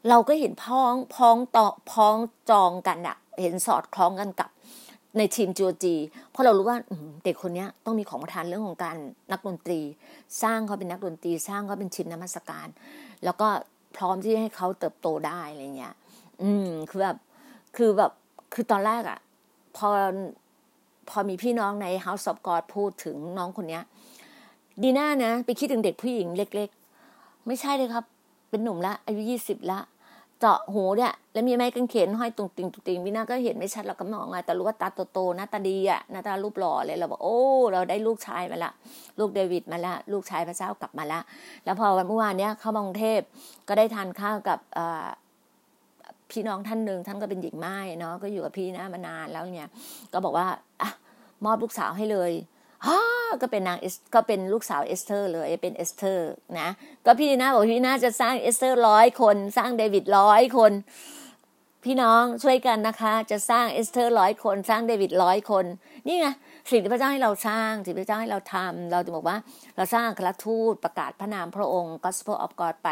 [0.09, 2.17] เราก็เห็นพ้องพ้องต่อพ้อง
[2.51, 4.49] จองกันอะเห็นสอดคล้องกันกับ
[5.19, 5.95] ในทีมจูจี
[6.31, 6.79] เพราะเรารู้ว่า
[7.25, 8.97] เด็กคนนี้ต้องมีของประทานเรื่องของการ
[9.33, 9.81] นักดนตรี
[10.43, 12.69] สร้างเขาเป็นนักดนตรี สร้างเขาเป็นชินนมัสการ
[13.25, 13.49] แล้วก็
[13.97, 15.95] พร้อมที่ให้เขาเติบโตได้อะไรเงี้ย
[16.43, 17.17] อืมคือแบบ
[17.79, 18.12] คือแบบ
[18.55, 19.18] คือตอนแรกอะ
[19.76, 19.89] พอ
[21.09, 23.83] พอมีพี่น้องใน House of God พูดถึงน้องคนเนี้ย
[24.83, 26.68] ดีน่านะ ไปคิดถึงเด็กผู้หญิงเล็ก
[27.09, 28.05] ๆ ไม่ใช่เลยครับ
[28.51, 29.81] เป็นหนุ่มละ อายุยี่สิบละ
[30.41, 37.39] เจาะหูเนี่ยแล้วมีไม้กางเขนห้อยตุงติงตุงติงพี่าก็เห็นไม่ชัดเราก็มองไงแต่รู้ว่าตาโตๆหน้าตาดีอะหน้าตารูปหล่อเลยเราบอกโอ้
[37.72, 38.72] เราได้ลูกชายมาละ
[39.18, 41.20] ลูกเดวิดมาละ ลูกชายพระเจ้ากลับมาละ
[41.64, 43.20] แล้วพอวันเมื่อวานเนี้ยเข้ามากรุงเทพ
[43.68, 44.59] ก็ได้ทานข้าวกับ
[46.31, 49.68] พี่น้องท่านหนึ่งท่านก็เป็นหญิงม่ายเนาะก็อยู่กับพี่น่ามานานแล้วเนี่ย
[50.12, 50.47] ก็บอกว่า
[50.81, 50.91] อะ
[51.45, 52.33] มอบลูกสาวให้เลย
[52.87, 53.01] ฮ่า
[53.43, 53.79] ก็เป็นนาง
[54.14, 56.68] ก็เป็นลูกสาวเอสเธอร์เลยเป็นเอสเธอร์นะ
[57.07, 60.72] ก็พี่น่าบอกพี่น่าจะสร้างเอสเธอร์ร้อยคน สร้างเดวิดร้อยคน
[61.85, 65.64] พี่น้องช่วยกันนะคะ จะสร้างเอสเธอร์ร้อยคน สร้างเดวิดร้อยคน
[66.07, 66.26] นี่ไง
[66.70, 69.37] สิ่งที่พระเจ้าให้เราสร้างสิ่งที่พระเจ้าให้เราทำเราจะบอกว่า
[69.76, 72.89] เราสร้างครทูตประกาศพระนามพระองค์ Gospel of God ไป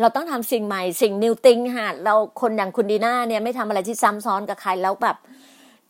[0.00, 5.16] เราต้องทำสิ่งใหม่สิ่งนิวติงค่ะเราคนอย่างคุณดีน่าเนี่ยไม่ทำอะไรที่ซ้ำซ้อนกับใครแล้วแบบ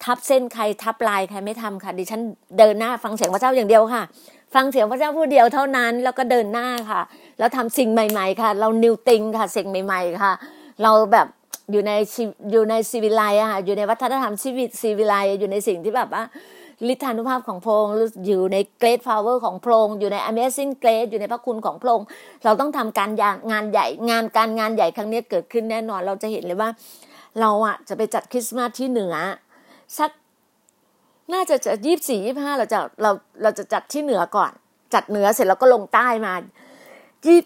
[0.04, 2.20] ทับเส้นใครทับลายใครไม่ทำค่ะ ดิฉัน
[2.58, 4.02] เดินหน้าฟังเสียงพระเจ้าอย่างเดียวค่ะ
[4.54, 7.00] ฟังเสียงพระเจ้าผู้เดียวเท่านั้น แล้วก็เดินหน้าค่ะ
[7.38, 10.32] แล้วทำสิ่งใหม่ ๆ ค่ะ เรานิวติงค่ะสิ่งใหม่ ๆ ค่ะ
[10.82, 11.26] เราแบบ
[11.70, 11.92] อยู่ใน
[12.52, 16.22] อยู่ในซีวิไลอะค่ะอยู่ในวัฒนธรรมชีวิตซีวิไลอยู่ในสิ่งที่แบบว่า
[16.92, 17.94] ฤทธานุภาพของพระองค์
[18.26, 22.06] อยู่ในเกรดพาวเวอร์ของพระองค์อยู่ใน Amazing Grace อยู่ในพระคุณของพระองค์
[22.44, 23.10] เราต้องทำการ
[23.50, 26.70] งานใหญ่งานการงานใหญ่ครั้งนี้เกิดขึ้นแน่นอนเราจะเห็นเลยว่า
[27.40, 29.14] เราอะจะไปจัดคริสต์มาสที่เหนือ
[29.98, 30.10] สัก
[31.32, 33.10] น่าจะจะยี่สี่ยี่ห้าเราจะเรา
[33.42, 34.50] เราจะจัดที่เหนือก่อน
[34.94, 36.34] จัดเหนือเสร็จแล้วก็ลงใต้มา
[37.26, 37.38] ยี่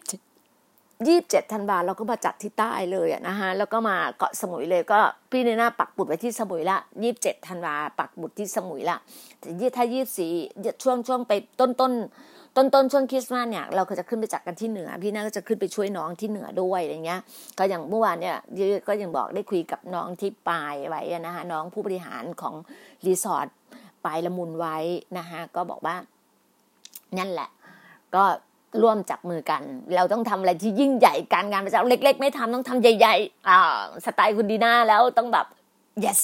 [1.07, 4.99] ยี่บเจ็ดธันวาเราก็มาจัดที่ใต้เลยนะฮะแล้วก็มาเกาะสมุยเลยก็
[5.31, 8.97] พี่ในหน้าปักบุตรไว้ที่สมุยละยี่สิบเจ็ดธันวาปักบุตรที่สมุยละ
[9.39, 10.33] แต่ยี่ถ้ายี่สี่
[10.83, 11.93] ช่วงช่วงไปต้นต้น
[12.57, 17.21] ต้นต้นช่วงคริสต์มาสเนี่ยเราก็จะขึ้นไปจัดกันที่เหนือ พี่น่าก็จะขึ้นไปช่วยน้องที่เหนือด้วยอะไรเงี้ย
[17.59, 18.37] ก็อย่างเมื่อวานเนี่ย
[18.89, 22.55] ก็ยังบอกได้คุยกับน้องที่ปลายไว้นะคะน้องผู้บริหารของ
[23.07, 23.49] รีสอร์ท
[24.05, 24.77] ปลายละมุนไว้
[25.19, 25.97] นะคะก็บอกว่า
[27.19, 27.49] นั่นแหละ
[28.15, 28.25] ก็
[28.83, 29.62] ร่วมจับมือกัน
[29.97, 35.47] เราต้องทำอะไรที่ยิ่งใหญ่การงานประจำเล็ก ๆ ไม่ทำต้องทำใหญ่ๆอ่าสไตล์คุณดีน่าแล้วต้องแบบ
[36.05, 36.20] yes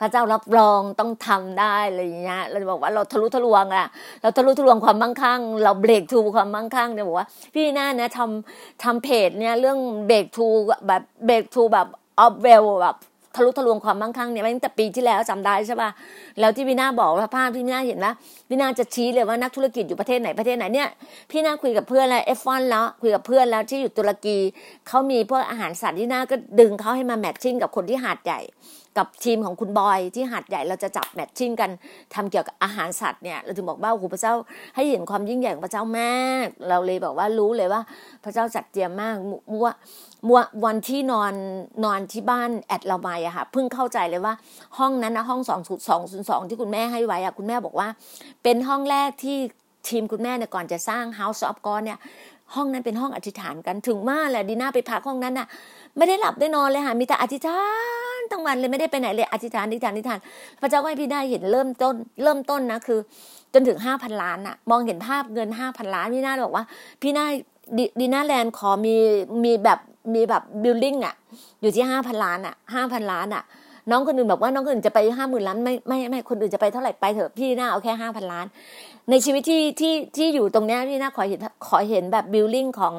[0.00, 3.86] พระเจ้ารับรองต้องทำได้อะไรอย่างเงี้ยเราจะบอกว่าเราทะลุทะลวงอะ
[4.22, 10.46] เราทะลุทะลวงความมั่งคั่ง เรา breakthrough ความมั่งคั่งเนี่ยบอกว่า พี่น่าเนี่ยทำทำเพจเนี่ยเรื่อง breakthrough
[10.86, 11.86] แบบ breakthrough แบบ
[12.20, 12.96] overall แบบ
[13.34, 15.90] ทะลุทะลวงความมั่งคั่งเนี่ยตั้งแต่ปีที่แล้วจำได้ใช่ป่ะ
[16.40, 18.14] แล้วที่พี่นาบอกว่าภาพพี่นาเห็นนะ
[18.48, 20.88] พี่นาจะชี้เลยว่านักธุรกิจอยู่ประเทศไหนประเทศไหนเนี่ย
[21.30, 24.38] พี่นาคุยกับเพื่อนแล้วเอฟฟอนแล้วคุยกับเพื่อนแล้วที่อยู่ตุรกี
[24.88, 28.40] เขามีพวกอาหารสัตว์ที่นาก็ดึงเขาให้มาแมทชิ่งกับคนที่หาดใหญ่
[28.98, 31.70] กับทีมของคุณบอยที่หัดใหญ่เราจะจับแมทชิ่งกัน
[32.14, 34.34] ทำเกี่ยวกับอาหารสัตว์เนี่ยเราถึงบอกว่าโอ้โหพระเจ้า
[34.74, 37.80] ให้เห็นความยิ่งใหญ่ของพระเจ้ามาก เราเลยบอกว่ารู้เลยว่า
[38.24, 39.16] พระเจ้าจัดเตรียมมาก
[39.52, 39.68] มัว
[40.64, 41.32] วันที่นอน
[41.84, 44.34] นอนที่บ้านแอดเราไปอะค่ะเพิ่งเข้าใจเลยว่า
[44.78, 47.88] ห้องนั้นนะห้องสองศูนย์สองศูนย์สองที่คุณแม่ให้ไว้อะคุณแม่บอกว่า
[48.42, 49.36] เป็นห้องแรกที่
[49.88, 51.98] ทีมคุณแม่เนี่ยก่อนจะสร้าง House of God เนี่ย
[52.54, 55.46] ห้องนั้นเป็นห้องอธิษฐานกันถึงว่าแหละดีน่าไปพักห้องนั้นน่ะ
[55.96, 57.60] ไม่ได้หลับได้นอนเลยค่ะมีแต่อธิษฐา
[58.18, 60.18] นทั้งวันเลยไม่ได้ไปไหนเลยอธิษฐานอธิษฐานอธิษฐาน
[60.60, 62.98] พระเจ้าให้พี่ได้เห็นเริ่มต้น เริ่มต้นนะคือ
[63.54, 66.64] จนถึงห้าพันล้านอะมองเห็นภาพเงินห้าพันล้านพี่น่าบอกว่า
[67.02, 67.26] พี่น่า
[68.00, 68.96] ดีน่าแลนด์ขอมี
[69.44, 69.78] มีแบบ
[70.14, 71.14] มีแบบ building อะ
[71.62, 73.42] อยู่ที่ห้าพันล้านอะห้าพันล้านอะ
[73.90, 78.46] น้องคนอื่นบอกว่าน้องคนอื่นจะไปห้าหมื่นล้านไม่ไม่ไม่คนอื่นจะไปเท่าไหร่ไปเถอะพี่น่าเอาแค่ห้าพันล้าน
[79.10, 82.94] ในชีวิตที่ที่ที่อยู่ตรงเนี้ยพี่น่าขอเห็นขอเห็นแบบ building ของ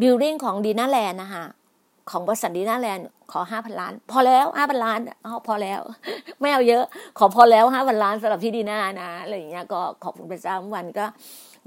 [0.00, 1.44] building ของดีน่าแลนด์นะคะ
[2.10, 5.80] ของบริษัทดีน่าแลนด์ขอห้าพันล้าน พอแล้วห้าพันล้านเอาพอแล้ว
[6.40, 6.84] ไม่เอาเยอะ
[7.18, 11.06] ขอพอแล้วห้าพันล้านสำหรับพี่ดีน่านะอะไรอย่างเงี้ยก็ขอบคุณพระเจ้าเมื่อวานก็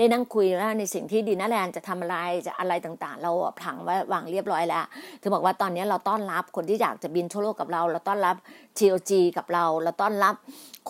[0.02, 3.32] ได้นั่งคุยว่าในสิ่งที่ดีน่าแลนด์จะทำอะไรจะอะไรต่างๆ เรา
[3.64, 4.86] ผังไว้วางเรียบร้อยแล้ว
[5.22, 8.36] ถึงบอกว่าตอนนี้เราต้อนรับคนที่อยากจะบินทั่วโลกกับเรา เราต้อนรับ
[8.78, 10.36] TOG กับเรา เราต้อนรับ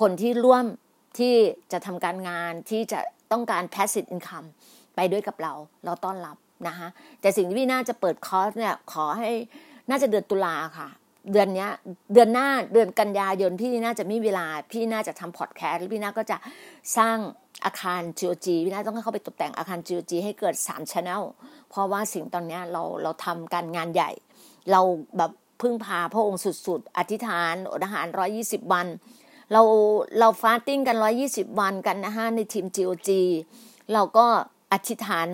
[0.02, 0.66] คนที่ร่วม
[1.20, 1.34] ที่
[1.72, 3.00] จะทำการงานที่จะ
[3.32, 4.48] ต้องการ passive income
[4.96, 5.54] ไปด้วยกับเรา
[5.86, 6.38] เราต้อนรับ
[6.68, 6.88] นะคะ
[7.22, 9.32] แต่สิ่งที่พี่น่าจะเปิดคอร์สเนี่ยขอให้
[9.90, 10.90] น่าจะเดือนตุลาค่ะ
[11.32, 11.68] เดือนนี้
[12.14, 16.38] เดือนหน้าเดือนกันยายนพี่น่าจะมีเวลา พี่น่าจะทำพอดแคสต์พี่น่าก็จะ
[16.98, 17.18] สร้าง
[17.66, 21.24] อาคาร GOG พี่น่าต้องเข้าไปตกแต่งอาคาร GOG ให้เกิด3 Channel
[21.70, 24.12] เพราะว่าสิ่งตอนนี้เราเราทำการงานใหญ่
[24.72, 24.82] เรา
[25.18, 28.08] แบบพึ่งพาพระองค์สุดๆ อธิษฐานอดอาหาร
[28.40, 28.88] 120 วัน
[29.54, 29.62] เรา
[30.20, 30.98] เราฟาสติ้งกัน
[31.28, 33.10] 120 วันกันนะฮะในทีม GOG
[33.94, 34.26] เราก็
[34.74, 35.28] อธิษฐาน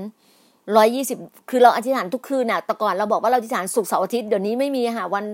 [0.78, 1.18] ร้อยยี่สิบ
[1.50, 5.26] คือเราอธิษฐานทุกคืนน่ะแต่ก่อนเราบอกว่าเราอธิษฐานสุกเสาร์อาทิตย์เดี๋ยวนี้ไม่มีค่ะวัน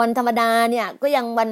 [0.00, 1.50] วันธรรมดาเนี่ยก็ยังวัน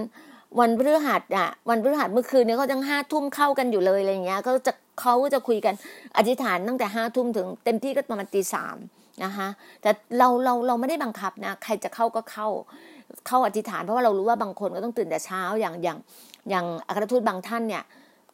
[0.61, 5.75] วันพฤหัสอะ วันพฤหัสเมื่อคืนเนี่ยเขายังห้าทุ่มเข้ากันอยู่เลยอะไรเงี้ยก็จะเขาจะคุยกัน
[6.17, 8.77] อธิษฐานตั้งแต่ห้าทุ่มถึงเต็มที่ก็ประมาณตีสาม
[9.25, 9.49] นะคะ
[9.83, 12.49] แต่เราเราเราไม่ได้บังคับนะใครจะเข้าก็เข้า
[13.27, 15.99] เข้าอธิษฐานเพราะว่าเรารู้ว่าบางคนก็ต้องตื่นแต่เช้าอย่างอย่าง
[16.51, 17.83] อย่างอัครทูตบางท่านเนี่ย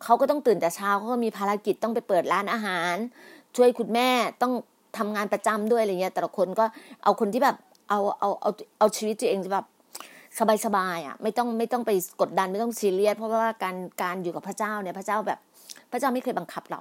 [0.04, 2.94] เขาก็ต้องตื่นแต่เช้าเขาก็มีภารกิจต้องไปเปิดร้านอาหาร
[3.56, 4.08] ช่วยคุณแม่
[4.42, 4.52] ต้อง
[4.98, 6.64] ทำงานประจำด้วยอะไรเงี้ยแต่ละคนก็
[7.04, 7.56] เอาคนที่แบบ
[7.88, 9.66] เอาเอาเอาเอาชีวิตตัวเองแบบ
[10.64, 15.38] สบายๆอะไม่ต้องไม่ต้องไปกดดันไม่ต้องซีเรียสเพราะว่าการการอยู่กับพระเจ้าเนี่ยพระเจ้าแบบ
[15.92, 16.80] พระเจ้าไม่เคยบังคับเรา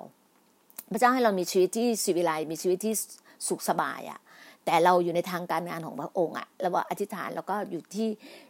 [0.93, 2.93] พระเจ้าให้เรามีชีวิตที่สิวิไลมีชีวิตที่
[3.47, 4.19] สุขสบายอะ
[4.65, 8.07] แต่เราอยู่ในทางการงานของพระองค์อะแล้วว่าอธิษฐานแล้วก็อยู่ที่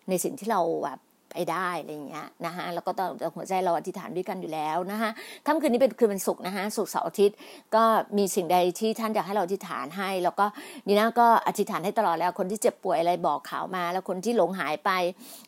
[0.09, 0.99] ในสิ่งที่เราแบบ
[1.35, 5.09] ไปได้อะไรเงี้ยนะคะแล้วก็ต้องหัวใจเราอธิษฐานด้วยกันอยู่แล้วนะคะ
[5.45, 7.37] ค่ำคืนนี้เป็นคืนวันศุกร์นะคะศุกร์เสาร์อาทิตย์
[7.75, 7.83] ก็
[8.17, 10.45] มีสิ่งใดที่ท่านอยากให้เราอธิษฐานให้ แล้วก็
[10.87, 14.91] นี่นะก็อธิษฐานให้ตลอดแล้วคนที่เจ็บป่วยอะไรบอกข่าวมา แล้วคนที่หลงหายไป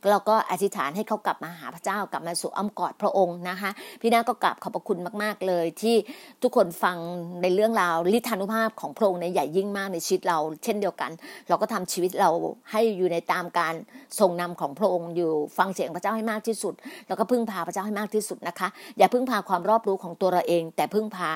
[0.10, 3.70] เราก็อธิษฐานให้เขากลับมาหาพระเจ้ากลับมาสู่อ้อมกอดพระองค์นะคะ
[4.02, 5.96] พี่นาก็กราบขอบพระคุณมาก ๆ เลยที่
[6.44, 6.98] ทุกคนฟัง
[7.42, 11.12] ในเรื่องราวลิทานุภาพของพระองค์ในใหญ่ยิ่งมากในชีวิตเรา เช่นเดียวกัน
[11.48, 12.30] เราก็ทำชีวิตเรา
[12.72, 13.74] ให้อยู่ในตามการ
[14.20, 16.74] ทรงนำของพระองค์อยู่ฟังเสียงพระเจ้าให้มากที่สุด
[17.08, 18.68] แล้วก็พึ่งพาพระเจ้าให้มากที่สุดนะคะ
[18.98, 21.30] อย่าพึ่งพาความรอบรู้ของตัวเราเอง แต่พึ่งพา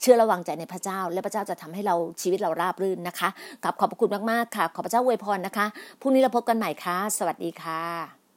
[0.00, 3.28] เชื่อระวังใจในพระเจ้า และพระเจ้าจะทำให้เราชีวิตเราราบรื่นนะคะ
[3.64, 5.66] กับขอบพระคุณมากๆค่ะ ขอพระเจ้าอวยพรนะคะ
[6.00, 8.17] พรุ่งนี้เราพบกันใหม่ค่ะ สวัสดีค่ะ